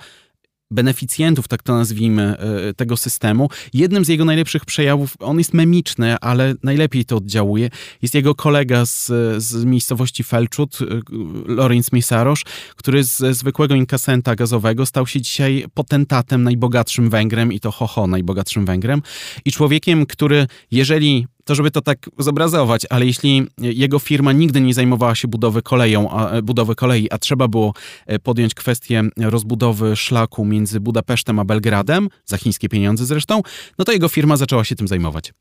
beneficjentów, 0.71 1.49
tak 1.49 1.63
to 1.63 1.75
nazwijmy, 1.75 2.37
e, 2.39 2.75
tego 2.75 2.97
systemu. 2.97 3.49
Jednym 3.73 4.05
z 4.05 4.09
jego 4.09 4.25
najlepszych 4.25 4.65
przejawów, 4.65 5.15
on 5.19 5.39
jest 5.39 5.55
memiczny, 5.55 6.17
ale 6.21 6.55
najlepiej 6.63 7.05
to 7.05 7.17
oddziałuje, 7.17 7.71
jest 8.03 8.15
jego 8.15 8.35
kolega 8.35 8.87
z, 8.87 9.07
z 9.43 9.65
miejscowości 9.65 10.25
Felczut, 10.25 10.79
e, 10.81 10.85
Lorenz 11.47 11.93
Misarosz, 11.93 12.45
który 12.77 13.05
ze 13.05 13.35
zwykłego 13.35 13.75
inkasenta 13.75 14.35
gazowego 14.35 14.87
stał 14.87 15.07
się 15.07 15.21
dzisiaj 15.21 15.65
potentatem, 15.75 16.43
najbogatszym 16.43 17.11
Węgrem 17.11 17.53
i 17.53 17.61
to 17.61 17.71
ho, 17.71 17.87
ho 17.87 18.07
najbogatszym 18.07 18.67
Węgrem 18.67 19.03
i 19.45 19.53
człowiekiem, 19.53 20.07
który 20.07 20.47
jeżeli 20.71 21.27
to 21.49 21.55
żeby 21.55 21.71
to 21.71 21.81
tak 21.81 22.11
zobrazować, 22.19 22.87
ale 22.91 23.07
jeśli 23.07 23.47
jego 23.59 23.99
firma 23.99 24.33
nigdy 24.33 24.61
nie 24.61 24.75
zajmowała 24.75 25.15
się 25.15 25.29
budowy, 25.29 25.63
koleją, 25.63 26.11
a, 26.11 26.43
budowy 26.43 26.75
kolei, 26.75 27.11
a 27.11 27.19
trzeba 27.19 27.49
było 27.49 27.75
e, 28.07 28.19
podjąć 28.19 28.55
kwestię 28.55 29.03
rozbudowy 29.17 29.97
szlaku 29.97 30.45
między 30.45 30.81
Budapesztem 30.81 31.39
a 31.39 31.45
Belgradem, 31.45 32.09
za 32.25 32.37
chińskie 32.37 32.69
pieniądze 32.69 33.07
zresztą, 33.07 33.43
no 33.79 33.85
to 33.85 33.93
jego 33.93 34.09
firma 34.09 34.37
zaczęła 34.37 34.65
się 34.65 34.77
tym 34.77 34.89
zajmować. 34.89 35.33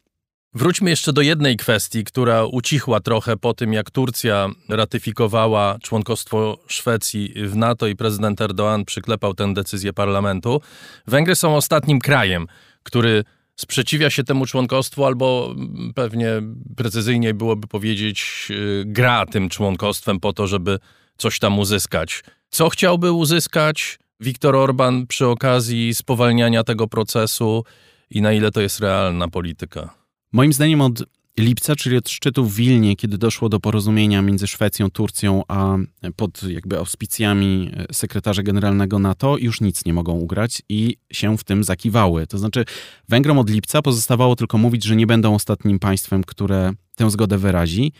Wróćmy 0.53 0.89
jeszcze 0.89 1.13
do 1.13 1.21
jednej 1.21 1.57
kwestii, 1.57 2.03
która 2.03 2.45
ucichła 2.45 2.99
trochę 2.99 3.37
po 3.37 3.53
tym, 3.53 3.73
jak 3.73 3.91
Turcja 3.91 4.49
ratyfikowała 4.69 5.77
członkostwo 5.81 6.57
Szwecji 6.67 7.33
w 7.35 7.55
NATO 7.55 7.87
i 7.87 7.95
prezydent 7.95 8.39
Erdoğan 8.39 8.85
przyklepał 8.85 9.33
tę 9.33 9.53
decyzję 9.53 9.93
parlamentu. 9.93 10.61
Węgry 11.07 11.35
są 11.35 11.55
ostatnim 11.55 11.99
krajem, 11.99 12.47
który 12.83 13.23
sprzeciwia 13.57 14.09
się 14.09 14.23
temu 14.23 14.45
członkostwu, 14.45 15.05
albo 15.05 15.55
pewnie 15.95 16.29
precyzyjniej 16.75 17.33
byłoby 17.33 17.67
powiedzieć, 17.67 18.47
y, 18.49 18.83
gra 18.85 19.25
tym 19.25 19.49
członkostwem 19.49 20.19
po 20.19 20.33
to, 20.33 20.47
żeby 20.47 20.79
coś 21.17 21.39
tam 21.39 21.59
uzyskać. 21.59 22.23
Co 22.49 22.69
chciałby 22.69 23.11
uzyskać 23.11 23.99
Viktor 24.19 24.55
Orban 24.55 25.07
przy 25.07 25.27
okazji 25.27 25.95
spowalniania 25.95 26.63
tego 26.63 26.87
procesu 26.87 27.63
i 28.09 28.21
na 28.21 28.33
ile 28.33 28.51
to 28.51 28.61
jest 28.61 28.79
realna 28.79 29.27
polityka? 29.27 29.93
Moim 30.31 30.53
zdaniem 30.53 30.81
od 30.81 31.03
lipca, 31.39 31.75
czyli 31.75 31.97
od 31.97 32.09
szczytu 32.09 32.45
w 32.45 32.55
Wilnie, 32.55 32.95
kiedy 32.95 33.17
doszło 33.17 33.49
do 33.49 33.59
porozumienia 33.59 34.21
między 34.21 34.47
Szwecją, 34.47 34.89
Turcją, 34.89 35.43
a 35.47 35.77
pod 36.15 36.43
jakby 36.43 36.77
auspicjami 36.77 37.71
sekretarza 37.91 38.43
generalnego 38.43 38.99
NATO, 38.99 39.37
już 39.37 39.61
nic 39.61 39.85
nie 39.85 39.93
mogą 39.93 40.13
ugrać 40.13 40.61
i 40.69 40.97
się 41.11 41.37
w 41.37 41.43
tym 41.43 41.63
zakiwały. 41.63 42.27
To 42.27 42.37
znaczy, 42.37 42.65
Węgrom 43.09 43.37
od 43.37 43.49
lipca 43.49 43.81
pozostawało 43.81 44.35
tylko 44.35 44.57
mówić, 44.57 44.83
że 44.83 44.95
nie 44.95 45.07
będą 45.07 45.35
ostatnim 45.35 45.79
państwem, 45.79 46.23
które 46.23 46.73
tę 46.95 47.11
zgodę 47.11 47.37
wyrazi. 47.37 47.93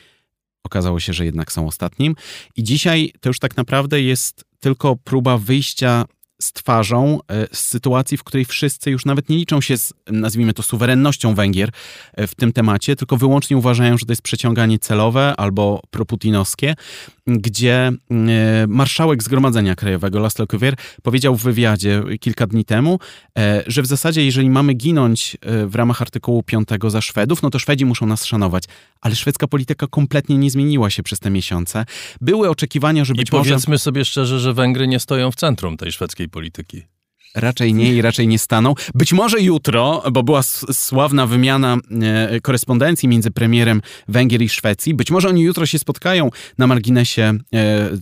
Okazało 0.63 0.99
się, 0.99 1.13
że 1.13 1.25
jednak 1.25 1.51
są 1.51 1.67
ostatnim. 1.67 2.15
I 2.55 2.63
dzisiaj 2.63 3.11
to 3.19 3.29
już 3.29 3.39
tak 3.39 3.57
naprawdę 3.57 4.01
jest 4.01 4.45
tylko 4.59 4.95
próba 4.95 5.37
wyjścia 5.37 6.05
z 6.41 6.53
twarzą 6.53 7.19
e, 7.31 7.47
z 7.51 7.59
sytuacji, 7.59 8.17
w 8.17 8.23
której 8.23 8.45
wszyscy 8.45 8.91
już 8.91 9.05
nawet 9.05 9.29
nie 9.29 9.37
liczą 9.37 9.61
się 9.61 9.77
z, 9.77 9.93
nazwijmy 10.07 10.53
to, 10.53 10.63
suwerennością 10.63 11.35
Węgier 11.35 11.71
e, 12.13 12.27
w 12.27 12.35
tym 12.35 12.53
temacie, 12.53 12.95
tylko 12.95 13.17
wyłącznie 13.17 13.57
uważają, 13.57 13.97
że 13.97 14.05
to 14.05 14.11
jest 14.11 14.21
przeciąganie 14.21 14.79
celowe 14.79 15.33
albo 15.37 15.81
proputinowskie. 15.91 16.75
Gdzie 17.27 17.91
e, 18.11 18.67
marszałek 18.67 19.23
Zgromadzenia 19.23 19.75
Krajowego, 19.75 20.19
Laszlo 20.19 20.47
Kuwier, 20.47 20.75
powiedział 21.03 21.35
w 21.35 21.43
wywiadzie 21.43 22.03
kilka 22.19 22.47
dni 22.47 22.65
temu, 22.65 22.99
e, 23.37 23.63
że 23.67 23.81
w 23.81 23.85
zasadzie 23.85 24.25
jeżeli 24.25 24.49
mamy 24.49 24.73
ginąć 24.73 25.37
w 25.67 25.75
ramach 25.75 26.01
artykułu 26.01 26.43
5 26.43 26.69
za 26.87 27.01
Szwedów, 27.01 27.41
no 27.41 27.49
to 27.49 27.59
Szwedzi 27.59 27.85
muszą 27.85 28.05
nas 28.05 28.25
szanować. 28.25 28.63
Ale 29.01 29.15
szwedzka 29.15 29.47
polityka 29.47 29.87
kompletnie 29.87 30.37
nie 30.37 30.51
zmieniła 30.51 30.89
się 30.89 31.03
przez 31.03 31.19
te 31.19 31.29
miesiące. 31.29 31.85
Były 32.21 32.49
oczekiwania, 32.49 33.05
że 33.05 33.13
być 33.13 33.27
I 33.27 33.31
powiedzmy 33.31 33.71
może... 33.71 33.79
sobie 33.79 34.05
szczerze, 34.05 34.39
że 34.39 34.53
Węgry 34.53 34.87
nie 34.87 34.99
stoją 34.99 35.31
w 35.31 35.35
centrum 35.35 35.77
tej 35.77 35.91
szwedzkiej 35.91 36.29
polityki. 36.29 36.96
Raczej 37.37 37.73
nie 37.73 37.93
i 37.93 38.01
raczej 38.01 38.27
nie 38.27 38.39
staną. 38.39 38.73
Być 38.95 39.13
może 39.13 39.41
jutro, 39.41 40.03
bo 40.11 40.23
była 40.23 40.43
sławna 40.71 41.27
wymiana 41.27 41.77
e, 42.01 42.41
korespondencji 42.41 43.09
między 43.09 43.31
premierem 43.31 43.81
Węgier 44.07 44.41
i 44.41 44.49
Szwecji. 44.49 44.93
Być 44.93 45.11
może 45.11 45.29
oni 45.29 45.41
jutro 45.41 45.65
się 45.65 45.79
spotkają 45.79 46.29
na 46.57 46.67
marginesie 46.67 47.21
e, 47.21 47.37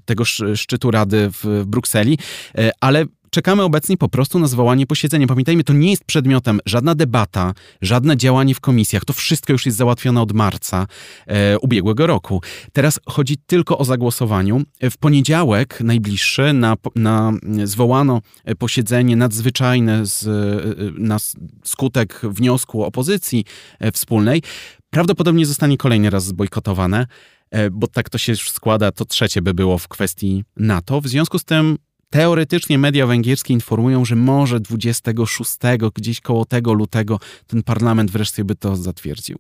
tego 0.05 0.25
szczytu 0.55 0.91
Rady 0.91 1.29
w 1.31 1.63
Brukseli, 1.65 2.17
e, 2.57 2.71
ale 2.79 3.05
czekamy 3.35 3.63
obecnie 3.63 3.97
po 3.97 4.09
prostu 4.09 4.39
na 4.39 4.47
zwołanie 4.47 4.87
posiedzenia. 4.87 5.27
Pamiętajmy, 5.27 5.63
to 5.63 5.73
nie 5.73 5.91
jest 5.91 6.05
przedmiotem 6.05 6.59
żadna 6.65 6.95
debata, 6.95 7.53
żadne 7.81 8.17
działanie 8.17 8.55
w 8.55 8.59
komisjach. 8.59 9.05
To 9.05 9.13
wszystko 9.13 9.53
już 9.53 9.65
jest 9.65 9.77
załatwione 9.77 10.21
od 10.21 10.33
marca 10.33 10.87
e, 11.27 11.59
ubiegłego 11.59 12.07
roku. 12.07 12.41
Teraz 12.73 12.99
chodzi 13.09 13.37
tylko 13.37 13.77
o 13.77 13.85
zagłosowaniu. 13.85 14.61
W 14.91 14.97
poniedziałek 14.97 15.81
najbliższy 15.81 16.53
na, 16.53 16.75
na 16.95 17.33
zwołano 17.63 18.21
posiedzenie 18.59 19.15
nadzwyczajne 19.15 20.05
z, 20.05 20.27
e, 20.27 21.01
na 21.01 21.17
skutek 21.63 22.21
wniosku 22.23 22.83
opozycji 22.83 23.45
e, 23.79 23.91
wspólnej. 23.91 24.41
Prawdopodobnie 24.89 25.45
zostanie 25.45 25.77
kolejny 25.77 26.09
raz 26.09 26.25
zbojkotowane 26.25 27.07
e, 27.51 27.69
bo 27.69 27.87
tak 27.87 28.09
to 28.09 28.17
się 28.17 28.31
już 28.31 28.51
składa, 28.51 28.91
to 28.91 29.05
trzecie 29.05 29.41
by 29.41 29.53
było 29.53 29.77
w 29.77 29.87
kwestii 29.87 30.43
NATO. 30.57 31.01
W 31.01 31.07
związku 31.07 31.39
z 31.39 31.43
tym 31.43 31.77
Teoretycznie 32.09 32.77
media 32.77 33.07
węgierskie 33.07 33.53
informują, 33.53 34.05
że 34.05 34.15
może 34.15 34.59
26, 34.59 35.55
gdzieś 35.95 36.21
koło 36.21 36.45
tego 36.45 36.73
lutego, 36.73 37.19
ten 37.47 37.63
parlament 37.63 38.11
wreszcie 38.11 38.43
by 38.43 38.55
to 38.55 38.75
zatwierdził. 38.75 39.39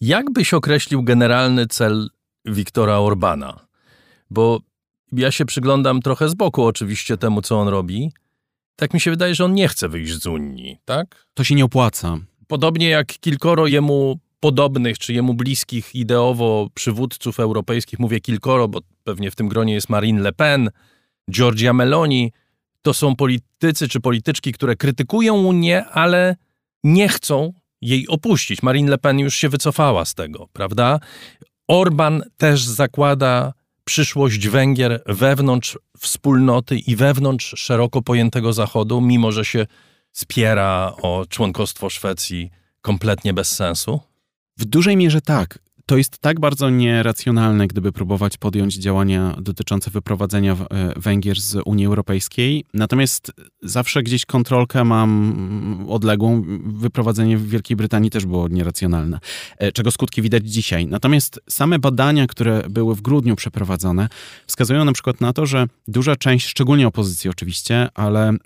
Jak 0.00 0.32
byś 0.32 0.54
określił 0.54 1.02
generalny 1.02 1.66
cel 1.66 2.08
Wiktora 2.44 2.98
Orbana? 2.98 3.66
Bo 4.30 4.60
ja 5.12 5.30
się 5.30 5.44
przyglądam 5.44 6.02
trochę 6.02 6.28
z 6.28 6.34
boku 6.34 6.64
oczywiście 6.64 7.16
temu, 7.16 7.42
co 7.42 7.60
on 7.60 7.68
robi. 7.68 8.12
Tak 8.76 8.94
mi 8.94 9.00
się 9.00 9.10
wydaje, 9.10 9.34
że 9.34 9.44
on 9.44 9.54
nie 9.54 9.68
chce 9.68 9.88
wyjść 9.88 10.14
z 10.14 10.26
Unii, 10.26 10.78
tak? 10.84 11.26
To 11.34 11.44
się 11.44 11.54
nie 11.54 11.64
opłaca. 11.64 12.18
Podobnie 12.46 12.88
jak 12.88 13.06
kilkoro 13.06 13.66
jemu 13.66 14.18
podobnych, 14.40 14.98
czy 14.98 15.12
jemu 15.12 15.34
bliskich 15.34 15.94
ideowo 15.94 16.68
przywódców 16.74 17.40
europejskich, 17.40 17.98
mówię 17.98 18.20
kilkoro, 18.20 18.68
bo 18.68 18.80
pewnie 19.04 19.30
w 19.30 19.34
tym 19.34 19.48
gronie 19.48 19.74
jest 19.74 19.88
Marine 19.88 20.20
Le 20.20 20.32
Pen, 20.32 20.70
Giorgia 21.32 21.72
Meloni, 21.72 22.32
to 22.82 22.94
są 22.94 23.16
politycy 23.16 23.88
czy 23.88 24.00
polityczki, 24.00 24.52
które 24.52 24.76
krytykują 24.76 25.34
Unię, 25.34 25.84
ale 25.84 26.36
nie 26.84 27.08
chcą 27.08 27.52
jej 27.80 28.08
opuścić. 28.08 28.62
Marine 28.62 28.90
Le 28.90 28.98
Pen 28.98 29.18
już 29.18 29.34
się 29.34 29.48
wycofała 29.48 30.04
z 30.04 30.14
tego, 30.14 30.48
prawda? 30.52 31.00
Orban 31.68 32.22
też 32.36 32.64
zakłada 32.64 33.52
przyszłość 33.84 34.48
Węgier 34.48 35.02
wewnątrz 35.06 35.78
wspólnoty 35.98 36.76
i 36.76 36.96
wewnątrz 36.96 37.54
szeroko 37.56 38.02
pojętego 38.02 38.52
Zachodu, 38.52 39.00
mimo 39.00 39.32
że 39.32 39.44
się 39.44 39.66
spiera 40.12 40.92
o 41.02 41.24
członkostwo 41.28 41.90
Szwecji 41.90 42.50
kompletnie 42.80 43.34
bez 43.34 43.56
sensu? 43.56 44.00
W 44.58 44.64
dużej 44.64 44.96
mierze 44.96 45.20
tak 45.20 45.58
to 45.86 45.96
jest 45.96 46.18
tak 46.18 46.40
bardzo 46.40 46.70
nieracjonalne, 46.70 47.66
gdyby 47.66 47.92
próbować 47.92 48.36
podjąć 48.36 48.74
działania 48.74 49.36
dotyczące 49.40 49.90
wyprowadzenia 49.90 50.52
e, 50.52 51.00
Węgier 51.00 51.40
z 51.40 51.56
Unii 51.64 51.86
Europejskiej. 51.86 52.64
Natomiast 52.74 53.32
zawsze 53.62 54.02
gdzieś 54.02 54.26
kontrolkę 54.26 54.84
mam 54.84 55.86
odległą. 55.88 56.42
Wyprowadzenie 56.64 57.38
w 57.38 57.48
Wielkiej 57.48 57.76
Brytanii 57.76 58.10
też 58.10 58.26
było 58.26 58.48
nieracjonalne, 58.48 59.18
e, 59.58 59.72
czego 59.72 59.90
skutki 59.90 60.22
widać 60.22 60.50
dzisiaj. 60.50 60.86
Natomiast 60.86 61.40
same 61.48 61.78
badania, 61.78 62.26
które 62.26 62.62
były 62.70 62.94
w 62.94 63.02
grudniu 63.02 63.36
przeprowadzone, 63.36 64.08
wskazują 64.46 64.84
na 64.84 64.92
przykład 64.92 65.20
na 65.20 65.32
to, 65.32 65.46
że 65.46 65.66
duża 65.88 66.16
część, 66.16 66.46
szczególnie 66.46 66.86
opozycji 66.86 67.30
oczywiście, 67.30 67.88
ale 67.94 68.36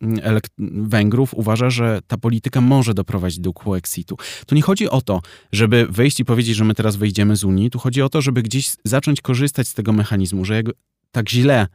Węgrów 0.58 1.34
uważa, 1.34 1.70
że 1.70 2.00
ta 2.06 2.16
polityka 2.16 2.60
może 2.60 2.94
doprowadzić 2.94 3.38
do 3.38 3.52
exitu. 3.76 4.16
Tu 4.46 4.54
nie 4.54 4.62
chodzi 4.62 4.90
o 4.90 5.00
to, 5.00 5.22
żeby 5.52 5.86
wyjść 5.90 6.20
i 6.20 6.24
powiedzieć, 6.24 6.56
że 6.56 6.64
my 6.64 6.74
teraz 6.74 6.96
wyjdziemy 6.96 7.25
z 7.34 7.44
Unii. 7.44 7.70
Tu 7.70 7.78
chodzi 7.78 8.02
o 8.02 8.08
to, 8.08 8.20
żeby 8.22 8.42
gdzieś 8.42 8.76
zacząć 8.84 9.20
korzystać 9.20 9.68
z 9.68 9.74
tego 9.74 9.92
mechanizmu, 9.92 10.44
że 10.44 10.54
jak 10.54 10.66
tak 11.10 11.28
źle 11.28 11.66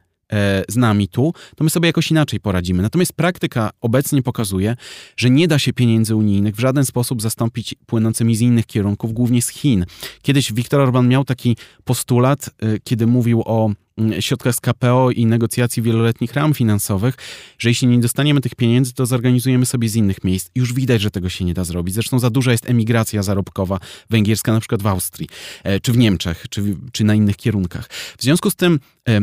z 0.69 0.75
nami 0.75 1.07
tu, 1.07 1.33
to 1.55 1.63
my 1.63 1.69
sobie 1.69 1.87
jakoś 1.87 2.11
inaczej 2.11 2.39
poradzimy. 2.39 2.83
Natomiast 2.83 3.13
praktyka 3.13 3.69
obecnie 3.81 4.21
pokazuje, 4.21 4.75
że 5.17 5.29
nie 5.29 5.47
da 5.47 5.59
się 5.59 5.73
pieniędzy 5.73 6.15
unijnych 6.15 6.55
w 6.55 6.59
żaden 6.59 6.85
sposób 6.85 7.21
zastąpić 7.21 7.75
płynącymi 7.85 8.35
z 8.35 8.41
innych 8.41 8.65
kierunków, 8.65 9.13
głównie 9.13 9.41
z 9.41 9.49
Chin. 9.49 9.85
Kiedyś 10.21 10.53
Viktor 10.53 10.81
Orban 10.81 11.07
miał 11.07 11.25
taki 11.25 11.57
postulat, 11.83 12.49
e, 12.61 12.79
kiedy 12.79 13.07
mówił 13.07 13.43
o 13.45 13.71
Mm, 13.97 14.21
środkach 14.21 14.55
z 14.55 14.59
KPO 14.59 15.11
i 15.11 15.25
negocjacji 15.25 15.83
wieloletnich 15.83 16.33
ram 16.33 16.53
finansowych, 16.53 17.15
że 17.57 17.69
jeśli 17.69 17.87
nie 17.87 17.99
dostaniemy 17.99 18.41
tych 18.41 18.55
pieniędzy, 18.55 18.93
to 18.93 19.05
zorganizujemy 19.05 19.65
sobie 19.65 19.89
z 19.89 19.95
innych 19.95 20.23
miejsc. 20.23 20.49
Już 20.55 20.73
widać, 20.73 21.01
że 21.01 21.11
tego 21.11 21.29
się 21.29 21.45
nie 21.45 21.53
da 21.53 21.63
zrobić. 21.63 21.93
Zresztą 21.93 22.19
za 22.19 22.29
duża 22.29 22.51
jest 22.51 22.69
emigracja 22.69 23.23
zarobkowa 23.23 23.79
węgierska, 24.09 24.53
na 24.53 24.59
przykład 24.59 24.81
w 24.81 24.87
Austrii, 24.87 25.29
e, 25.63 25.79
czy 25.79 25.91
w 25.91 25.97
Niemczech, 25.97 26.45
czy, 26.49 26.63
czy 26.91 27.03
na 27.03 27.15
innych 27.15 27.37
kierunkach. 27.37 27.87
W 28.17 28.23
związku 28.23 28.49
z 28.49 28.55
tym 28.55 28.79
e, 29.09 29.21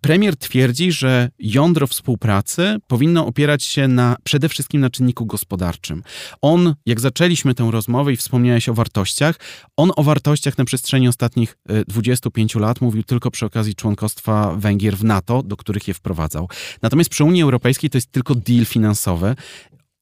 Premier 0.00 0.36
twierdzi, 0.36 0.92
że 0.92 1.30
jądro 1.38 1.86
współpracy 1.86 2.76
powinno 2.86 3.26
opierać 3.26 3.64
się 3.64 3.88
na, 3.88 4.16
przede 4.24 4.48
wszystkim 4.48 4.80
na 4.80 4.90
czynniku 4.90 5.26
gospodarczym. 5.26 6.02
On, 6.42 6.74
jak 6.86 7.00
zaczęliśmy 7.00 7.54
tę 7.54 7.68
rozmowę 7.70 8.12
i 8.12 8.16
wspomniałeś 8.16 8.68
o 8.68 8.74
wartościach, 8.74 9.36
on 9.76 9.90
o 9.96 10.02
wartościach 10.02 10.58
na 10.58 10.64
przestrzeni 10.64 11.08
ostatnich 11.08 11.56
25 11.88 12.56
e, 12.56 12.58
lat 12.58 12.80
mówił 12.80 13.02
tylko 13.02 13.30
przy 13.30 13.46
okazji 13.46 13.74
członkostwa 13.74 14.56
Węgier 14.56 14.96
w 14.96 15.04
NATO, 15.04 15.42
do 15.42 15.56
których 15.56 15.88
je 15.88 15.94
wprowadzał. 15.94 16.48
Natomiast 16.82 17.10
przy 17.10 17.24
Unii 17.24 17.42
Europejskiej 17.42 17.90
to 17.90 17.98
jest 17.98 18.12
tylko 18.12 18.34
deal 18.34 18.64
finansowy 18.64 19.34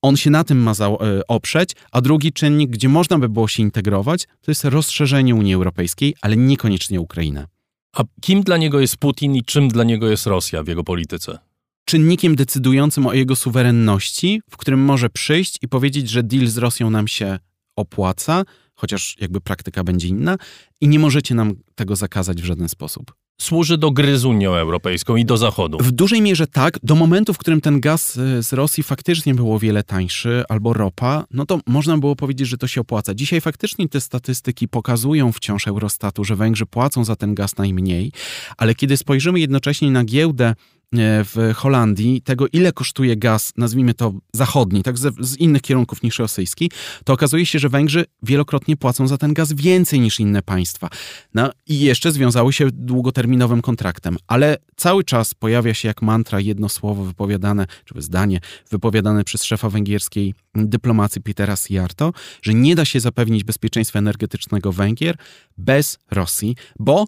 on 0.03 0.17
się 0.17 0.31
na 0.31 0.45
tym 0.45 0.59
ma 0.59 0.73
e, 0.73 0.97
oprzeć, 1.29 1.71
a 1.93 2.01
drugi 2.01 2.33
czynnik, 2.33 2.71
gdzie 2.71 2.89
można 2.89 3.19
by 3.19 3.29
było 3.29 3.49
się 3.49 3.63
integrować, 3.63 4.25
to 4.41 4.51
jest 4.51 4.65
rozszerzenie 4.65 5.35
Unii 5.35 5.55
Europejskiej, 5.55 6.15
ale 6.23 6.37
niekoniecznie 6.37 7.01
Ukraina. 7.01 7.47
A 7.93 8.05
kim 8.21 8.43
dla 8.43 8.57
niego 8.57 8.81
jest 8.81 8.97
Putin 8.97 9.35
i 9.35 9.43
czym 9.43 9.69
dla 9.69 9.85
niego 9.85 10.11
jest 10.11 10.27
Rosja 10.27 10.63
w 10.63 10.69
jego 10.69 10.85
polityce? 10.85 11.39
Czynnikiem 11.85 12.37
decydującym 12.37 13.07
o 13.07 13.13
jego 13.13 13.37
suwerenności, 13.37 14.43
w 14.51 14.57
którym 14.57 14.81
może 14.81 15.11
przyjść 15.11 15.59
i 15.63 15.69
powiedzieć, 15.69 16.11
że 16.11 16.23
deal 16.23 16.47
z 16.47 16.59
Rosją 16.59 16.91
nam 16.91 17.09
się 17.09 17.39
opłaca, 17.77 18.45
chociaż 18.75 19.17
jakby 19.21 19.41
praktyka 19.41 19.85
będzie 19.85 20.09
inna, 20.09 20.37
i 20.81 20.89
nie 20.89 20.99
możecie 20.99 21.35
nam 21.35 21.55
tego 21.75 21.97
zakazać 21.97 22.43
w 22.43 22.45
żaden 22.45 22.69
sposób 22.69 23.20
służy 23.43 23.79
do 23.79 23.91
gry 23.91 24.19
z 24.19 24.25
Unią 24.25 24.55
Europejską 24.55 25.17
i 25.17 25.25
do 25.25 25.37
Zachodu. 25.37 25.79
W 25.79 25.93
dużej 25.93 26.23
mierze 26.23 26.47
tak. 26.47 26.79
Do 26.83 26.95
momentu, 26.95 27.35
w 27.35 27.39
którym 27.39 27.61
ten 27.61 27.81
gaz 27.81 28.19
e, 28.19 28.43
z 28.43 28.53
Rosji 28.53 28.83
faktycznie 28.83 29.35
był 29.35 29.55
o 29.55 29.59
wiele 29.59 29.83
tańszy, 29.83 30.45
albo 30.49 30.73
ropa, 30.73 31.25
no 31.31 31.47
to 31.47 31.61
można 31.67 31.99
było 31.99 32.17
powiedzieć, 32.17 32.49
że 32.49 32.59
to 32.59 32.67
się 32.67 32.81
opłaca. 32.81 33.15
Dzisiaj 33.15 33.41
faktycznie 33.41 33.89
te 33.89 34.01
statystyki 34.01 34.69
pokazują 34.69 35.33
wciąż 35.33 35.69
Eurostatu, 35.69 36.25
że 36.25 36.37
Węgrzy 36.37 36.67
płacą 36.67 37.05
za 37.05 37.17
ten 37.17 37.35
gaz 37.35 37.57
najmniej, 37.57 38.13
ale 38.57 38.75
kiedy 38.75 38.97
spojrzymy 38.97 39.41
jednocześnie 39.41 39.91
na 39.91 40.05
giełdę 40.05 40.55
w 40.93 41.53
Holandii, 41.55 42.23
tego 42.23 42.47
ile 42.53 42.73
kosztuje 42.73 43.17
gaz, 43.17 43.53
nazwijmy 43.57 43.95
to 43.95 44.13
zachodni, 44.33 44.83
tak 44.83 44.99
z, 44.99 45.15
z, 45.21 45.37
innych 45.37 45.63
kierunków 45.63 46.03
niż 46.03 46.19
rosyjski, 46.19 46.71
to 47.05 47.13
okazuje 47.13 47.47
się, 47.47 47.59
że 47.59 47.69
Węgrzy 47.69 48.05
wielokrotnie 48.23 48.77
płacą 48.77 49.07
za 49.07 49.19
ten 49.19 49.35
gaz 49.35 49.53
więcej 49.53 50.01
niż 50.01 50.21
inne 50.21 50.43
państwa. 50.43 50.89
No 51.35 51.51
i 51.67 51.81
jeszcze 51.81 52.13
związały 52.13 52.53
się 52.53 52.69
długoterminowym 52.73 53.63
kontraktem, 53.63 54.17
ale 54.27 54.57
cały 54.77 55.05
czas 55.05 55.35
pojawia 55.35 55.75
się 55.75 55.89
jak 55.89 56.03
mantra 56.03 56.41
jedno 56.41 56.69
słowo 56.69 57.05
wypowiadane, 57.05 57.67
czy 57.85 58.03
zdanie 58.03 58.41
wypowiadane 58.71 59.25
przez 59.25 59.45
szefa 59.45 59.71
węgierskiej 59.71 60.35
dyplomacji 60.55 61.23
Petera 61.23 61.57
Sijarto, 61.57 62.13
że 62.43 62.55
nie 62.55 62.75
da 62.75 62.85
się 62.85 63.01
zapewnić 63.01 63.45
bezpieczeństwa 63.45 63.99
energetycznego 63.99 64.73
Węgier 64.73 65.17
bez 65.59 65.99
Rosji, 66.11 66.57
bo 66.79 67.07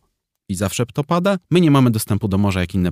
i 0.52 0.54
zawsze 0.54 0.86
to 0.86 1.04
pada. 1.04 1.38
My 1.50 1.60
nie 1.60 1.70
mamy 1.70 1.90
dostępu 1.90 2.28
do 2.28 2.38
morza 2.38 2.60
jak 2.60 2.74
inne 2.74 2.90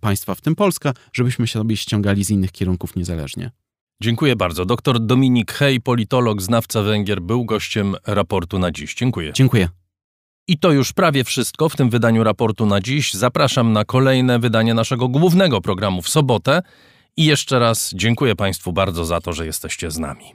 państwa, 0.00 0.34
w 0.34 0.40
tym 0.40 0.54
Polska, 0.54 0.92
żebyśmy 1.12 1.46
sobie 1.46 1.76
ściągali 1.76 2.24
z 2.24 2.30
innych 2.30 2.52
kierunków 2.52 2.96
niezależnie. 2.96 3.50
Dziękuję 4.02 4.36
bardzo. 4.36 4.64
Doktor 4.64 5.00
Dominik 5.00 5.52
Hej, 5.52 5.80
politolog, 5.80 6.42
znawca 6.42 6.82
Węgier, 6.82 7.22
był 7.22 7.44
gościem 7.44 7.94
raportu 8.06 8.58
na 8.58 8.70
dziś. 8.70 8.94
Dziękuję. 8.94 9.32
Dziękuję. 9.32 9.68
I 10.48 10.58
to 10.58 10.72
już 10.72 10.92
prawie 10.92 11.24
wszystko 11.24 11.68
w 11.68 11.76
tym 11.76 11.90
wydaniu 11.90 12.24
raportu 12.24 12.66
na 12.66 12.80
dziś. 12.80 13.14
Zapraszam 13.14 13.72
na 13.72 13.84
kolejne 13.84 14.38
wydanie 14.38 14.74
naszego 14.74 15.08
głównego 15.08 15.60
programu 15.60 16.02
w 16.02 16.08
sobotę. 16.08 16.62
I 17.16 17.24
jeszcze 17.24 17.58
raz 17.58 17.92
dziękuję 17.94 18.36
Państwu 18.36 18.72
bardzo 18.72 19.04
za 19.04 19.20
to, 19.20 19.32
że 19.32 19.46
jesteście 19.46 19.90
z 19.90 19.98
nami. 19.98 20.34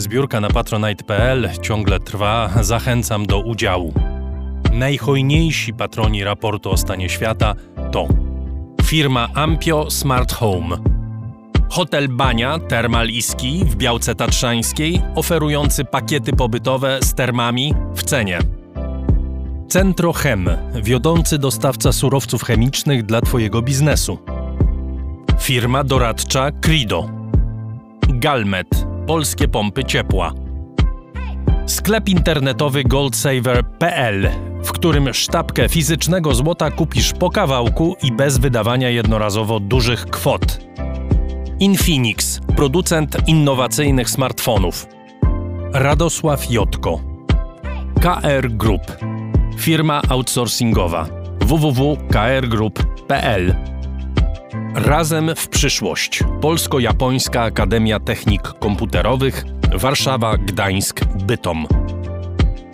Zbiórka 0.00 0.40
na 0.40 0.48
patronite.pl 0.48 1.48
ciągle 1.62 2.00
trwa, 2.00 2.50
zachęcam 2.60 3.26
do 3.26 3.40
udziału. 3.40 3.94
Najhojniejsi 4.72 5.74
patroni 5.74 6.24
raportu 6.24 6.70
o 6.70 6.76
stanie 6.76 7.08
świata 7.08 7.54
to 7.92 8.08
firma 8.82 9.28
Ampio 9.34 9.90
Smart 9.90 10.32
Home, 10.32 10.76
hotel 11.70 12.08
Bania 12.08 12.58
Termal 12.58 13.08
Iski 13.08 13.64
w 13.64 13.76
Białce 13.76 14.14
Tatrzańskiej, 14.14 15.02
oferujący 15.14 15.84
pakiety 15.84 16.32
pobytowe 16.32 16.98
z 17.02 17.14
termami 17.14 17.74
w 17.94 18.02
cenie. 18.02 18.38
Centrochem, 19.68 20.50
wiodący 20.82 21.38
dostawca 21.38 21.92
surowców 21.92 22.42
chemicznych 22.42 23.02
dla 23.02 23.20
Twojego 23.20 23.62
biznesu. 23.62 24.18
Firma 25.40 25.84
doradcza 25.84 26.50
Crido. 26.60 27.08
Galmet, 28.08 28.89
polskie 29.10 29.48
pompy 29.48 29.84
ciepła. 29.84 30.32
Sklep 31.66 32.08
internetowy 32.08 32.84
goldsaver.pl, 32.84 34.30
w 34.64 34.72
którym 34.72 35.14
sztabkę 35.14 35.68
fizycznego 35.68 36.34
złota 36.34 36.70
kupisz 36.70 37.12
po 37.12 37.30
kawałku 37.30 37.96
i 38.02 38.12
bez 38.12 38.38
wydawania 38.38 38.90
jednorazowo 38.90 39.60
dużych 39.60 40.06
kwot. 40.06 40.60
Infinix, 41.60 42.40
producent 42.56 43.16
innowacyjnych 43.26 44.10
smartfonów. 44.10 44.86
Radosław 45.72 46.50
Jotko. 46.50 47.00
KR 48.00 48.50
Group, 48.50 48.96
firma 49.58 50.02
outsourcingowa 50.08 51.06
www.krgroup.pl 51.40 53.54
Razem 54.74 55.30
w 55.36 55.48
przyszłość. 55.48 56.24
Polsko-Japońska 56.40 57.42
Akademia 57.42 58.00
Technik 58.00 58.42
Komputerowych 58.42 59.44
Warszawa, 59.74 60.36
Gdańsk, 60.36 61.04
Bytom. 61.04 61.66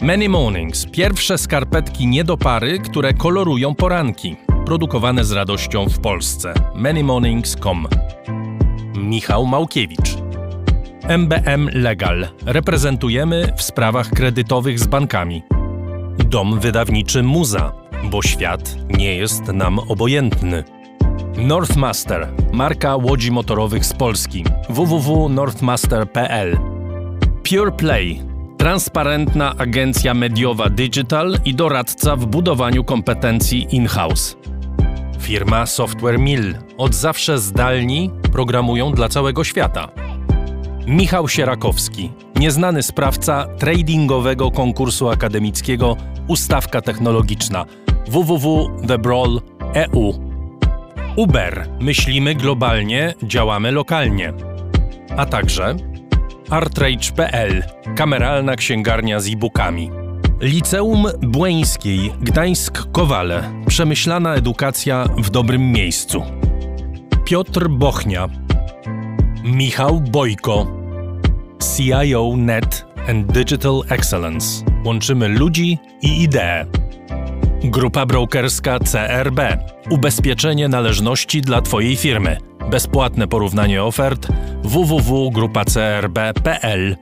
Many 0.01 0.29
Mornings. 0.29 0.87
Pierwsze 0.87 1.39
skarpetki 1.39 2.07
nie 2.07 2.25
do 2.25 2.37
pary, 2.37 2.79
które 2.79 3.15
kolorują 3.15 3.75
poranki. 3.75 4.37
Produkowane 4.67 5.25
z 5.25 5.33
radością 5.33 5.89
w 5.89 5.99
Polsce. 5.99 6.55
manymornings.com 6.75 7.87
Michał 8.97 9.47
Małkiewicz. 9.47 10.17
MBM 11.03 11.71
Legal. 11.73 12.29
Reprezentujemy 12.47 13.53
w 13.57 13.63
sprawach 13.63 14.11
kredytowych 14.11 14.79
z 14.79 14.87
bankami. 14.87 15.43
Dom 16.19 16.61
wydawniczy 16.61 17.23
Muza, 17.23 17.73
bo 18.05 18.23
świat 18.23 18.77
nie 18.99 19.17
jest 19.17 19.47
nam 19.47 19.79
obojętny. 19.79 20.76
Northmaster, 21.39 22.29
marka 22.53 22.97
łodzi 22.97 23.31
motorowych 23.31 23.87
z 23.87 23.93
Polski. 23.93 24.45
www.northmaster.pl 24.69 26.59
Pure 27.51 27.73
Play, 27.73 28.23
transparentna 28.59 29.55
agencja 29.59 30.15
mediowa 30.15 30.71
digital 30.71 31.39
i 31.45 31.55
doradca 31.55 32.17
w 32.17 32.27
budowaniu 32.27 32.85
kompetencji 32.85 33.67
in-house. 33.71 34.37
Firma 35.21 35.67
Software 35.67 36.19
Mill, 36.19 36.55
od 36.79 36.95
zawsze 36.95 37.39
zdalni, 37.39 38.11
programują 38.33 38.93
dla 38.93 39.09
całego 39.09 39.45
świata. 39.45 39.89
Michał 40.87 41.29
Sierakowski, 41.29 42.13
nieznany 42.37 42.83
sprawca 42.83 43.47
tradingowego 43.59 44.51
konkursu 44.51 45.09
akademickiego 45.09 45.97
Ustawka 46.29 46.81
Technologiczna 46.81 47.65
www.thebrawl.eu 48.09 50.26
Uber. 51.17 51.69
Myślimy 51.81 52.35
globalnie, 52.35 53.15
działamy 53.23 53.73
lokalnie. 53.73 54.33
A 55.17 55.27
także 55.27 55.77
artrage.pl 56.51 57.63
Kameralna 57.97 58.57
księgarnia 58.57 59.21
z 59.21 59.27
e-bookami. 59.29 59.91
Liceum 60.41 61.07
Błeńskiej 61.23 62.13
Gdańsk-Kowale. 62.23 63.65
Przemyślana 63.67 64.35
edukacja 64.35 65.05
w 65.19 65.31
dobrym 65.31 65.73
miejscu. 65.73 66.23
Piotr 67.25 67.69
Bochnia. 67.69 68.29
Michał 69.45 70.01
Bojko. 70.01 70.67
CIO 71.77 72.35
Net 72.37 72.87
and 73.09 73.33
Digital 73.33 73.83
Excellence. 73.89 74.65
Łączymy 74.85 75.29
ludzi 75.29 75.79
i 76.03 76.23
idee. 76.23 76.86
Grupa 77.71 78.07
brokerska 78.07 78.79
CRB. 78.79 79.41
Ubezpieczenie 79.91 80.69
należności 80.69 81.41
dla 81.41 81.63
Twojej 81.63 81.97
firmy. 81.97 82.39
Bezpłatne 82.71 83.29
porównanie 83.29 83.85
ofert 83.85 84.29
www.grupacrb.pl 84.63 86.97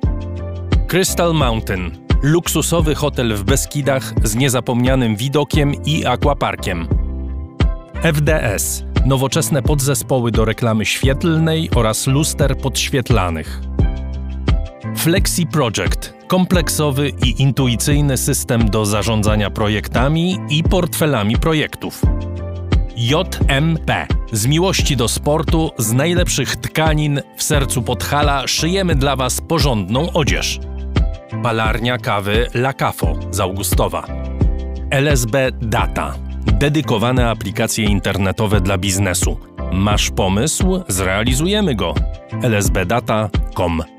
Crystal 0.87 1.35
Mountain. 1.35 1.91
Luksusowy 2.23 2.95
hotel 2.95 3.37
w 3.37 3.45
Beskidach 3.45 4.13
z 4.23 4.35
niezapomnianym 4.35 5.17
widokiem 5.17 5.73
i 5.87 6.07
aquaparkiem. 6.07 6.89
FDS. 8.03 8.85
Nowoczesne 9.07 9.63
podzespoły 9.63 10.31
do 10.31 10.45
reklamy 10.45 10.87
świetlnej 10.87 11.71
oraz 11.75 12.07
luster 12.07 12.59
podświetlanych. 12.59 13.74
Flexi 14.97 15.47
Project 15.47 16.15
kompleksowy 16.27 17.09
i 17.09 17.43
intuicyjny 17.43 18.17
system 18.17 18.71
do 18.71 18.87
zarządzania 18.87 19.51
projektami 19.51 20.39
i 20.51 20.63
portfelami 20.63 21.37
projektów. 21.37 22.03
JMP. 22.97 24.07
Z 24.33 24.47
miłości 24.47 24.97
do 24.97 25.09
sportu, 25.09 25.71
z 25.79 25.93
najlepszych 25.93 26.57
tkanin 26.57 27.21
w 27.37 27.43
sercu 27.43 27.83
Podhala 27.83 28.47
szyjemy 28.47 28.95
dla 28.95 29.17
Was 29.17 29.41
porządną 29.41 30.13
odzież. 30.13 30.61
Palarnia 31.43 31.99
kawy 31.99 32.49
La 32.55 32.73
Cafo 32.73 33.15
z 33.31 33.41
Augustowa. 33.41 34.07
LSB 34.91 35.53
Data. 35.63 36.15
Dedykowane 36.47 37.31
aplikacje 37.31 37.85
internetowe 37.85 38.61
dla 38.61 38.79
biznesu. 38.79 39.39
Masz 39.73 40.11
pomysł? 40.11 40.83
Zrealizujemy 40.89 41.75
go. 41.75 41.95
lsbdata.com 42.43 43.94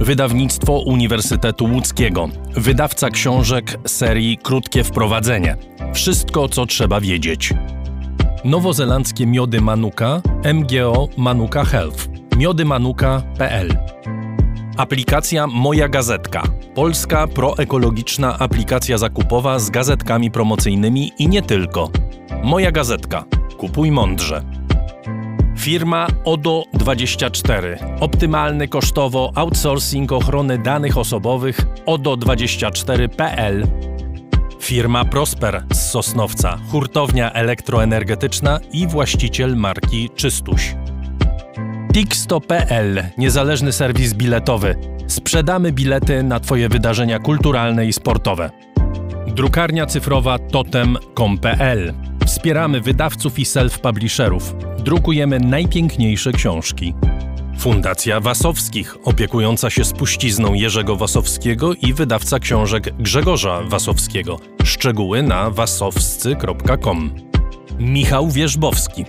Wydawnictwo 0.00 0.78
Uniwersytetu 0.80 1.64
Łódzkiego. 1.64 2.28
Wydawca 2.56 3.10
książek 3.10 3.78
serii 3.86 4.38
Krótkie 4.38 4.84
Wprowadzenie. 4.84 5.56
Wszystko, 5.94 6.48
co 6.48 6.66
trzeba 6.66 7.00
wiedzieć. 7.00 7.54
Nowozelandzkie 8.44 9.26
miody 9.26 9.60
Manuka, 9.60 10.22
MGO 10.54 11.08
Manuka 11.16 11.64
Health. 11.64 12.08
miodymanuka.pl 12.36 13.68
Aplikacja 14.76 15.46
Moja 15.46 15.88
Gazetka. 15.88 16.42
Polska 16.74 17.26
proekologiczna 17.26 18.38
aplikacja 18.38 18.98
zakupowa 18.98 19.58
z 19.58 19.70
gazetkami 19.70 20.30
promocyjnymi 20.30 21.12
i 21.18 21.28
nie 21.28 21.42
tylko. 21.42 21.90
Moja 22.42 22.72
Gazetka. 22.72 23.24
Kupuj 23.58 23.90
mądrze. 23.90 24.55
Firma 25.56 26.06
ODO24. 26.24 27.76
Optymalny 28.00 28.68
kosztowo 28.68 29.32
outsourcing 29.34 30.12
ochrony 30.12 30.58
danych 30.58 30.98
osobowych 30.98 31.60
ODO24.pl. 31.86 33.66
Firma 34.60 35.04
Prosper 35.04 35.64
z 35.72 35.90
Sosnowca, 35.90 36.58
hurtownia 36.70 37.32
elektroenergetyczna 37.32 38.60
i 38.72 38.86
właściciel 38.86 39.56
marki 39.56 40.10
Czystuś. 40.16 40.74
Tixto.pl, 41.92 43.02
niezależny 43.18 43.72
serwis 43.72 44.14
biletowy. 44.14 44.76
Sprzedamy 45.06 45.72
bilety 45.72 46.22
na 46.22 46.40
Twoje 46.40 46.68
wydarzenia 46.68 47.18
kulturalne 47.18 47.86
i 47.86 47.92
sportowe. 47.92 48.50
Drukarnia 49.26 49.86
cyfrowa 49.86 50.38
totem.com.pl. 50.38 51.94
Wspieramy 52.26 52.80
wydawców 52.80 53.38
i 53.38 53.44
self-publisherów. 53.44 54.75
Drukujemy 54.86 55.40
najpiękniejsze 55.40 56.32
książki. 56.32 56.94
Fundacja 57.58 58.20
Wasowskich, 58.20 58.96
opiekująca 59.04 59.70
się 59.70 59.84
spuścizną 59.84 60.54
Jerzego 60.54 60.96
Wasowskiego 60.96 61.74
i 61.74 61.92
wydawca 61.92 62.38
książek 62.38 62.94
Grzegorza 62.98 63.62
Wasowskiego. 63.62 64.38
Szczegóły 64.64 65.22
na 65.22 65.50
wasowscy.com. 65.50 67.10
Michał 67.78 68.30
Wierzbowski. 68.30 69.04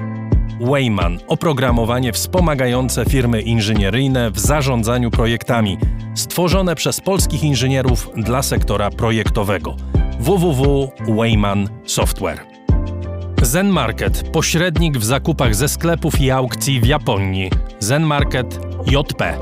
Wayman 0.62 1.20
oprogramowanie 1.28 2.14
wspomagające 2.14 3.06
firmy 3.06 3.42
inżynieryjne 3.42 4.32
w 4.32 4.40
zarządzaniu 4.40 5.12
projektami. 5.12 5.78
stworzone 6.16 6.76
przez 6.76 7.02
polskich 7.02 7.44
inżynierów 7.44 8.10
dla 8.16 8.44
sektora 8.44 8.90
projektowego 8.90 9.76
www.Wayman 10.20 11.70
Software. 11.86 12.57
Zen 13.48 13.70
Market, 13.70 14.30
pośrednik 14.32 14.98
w 14.98 15.04
zakupach 15.04 15.56
ze 15.56 15.70
sklepów 15.70 16.22
i 16.22 16.32
aukcji 16.32 16.82
w 16.82 16.86
Japonii. 16.86 17.52
Zen 17.80 18.04
Market 18.04 18.60
JP. 18.88 19.38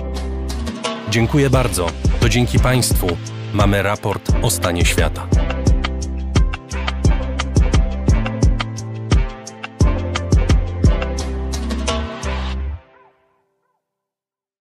Dziękuję 1.10 1.50
bardzo. 1.50 1.88
To 2.20 2.30
dzięki 2.30 2.60
Państwu 2.60 3.08
mamy 3.54 3.84
raport 3.84 4.32
o 4.42 4.50
stanie 4.50 4.86
świata. 4.86 5.28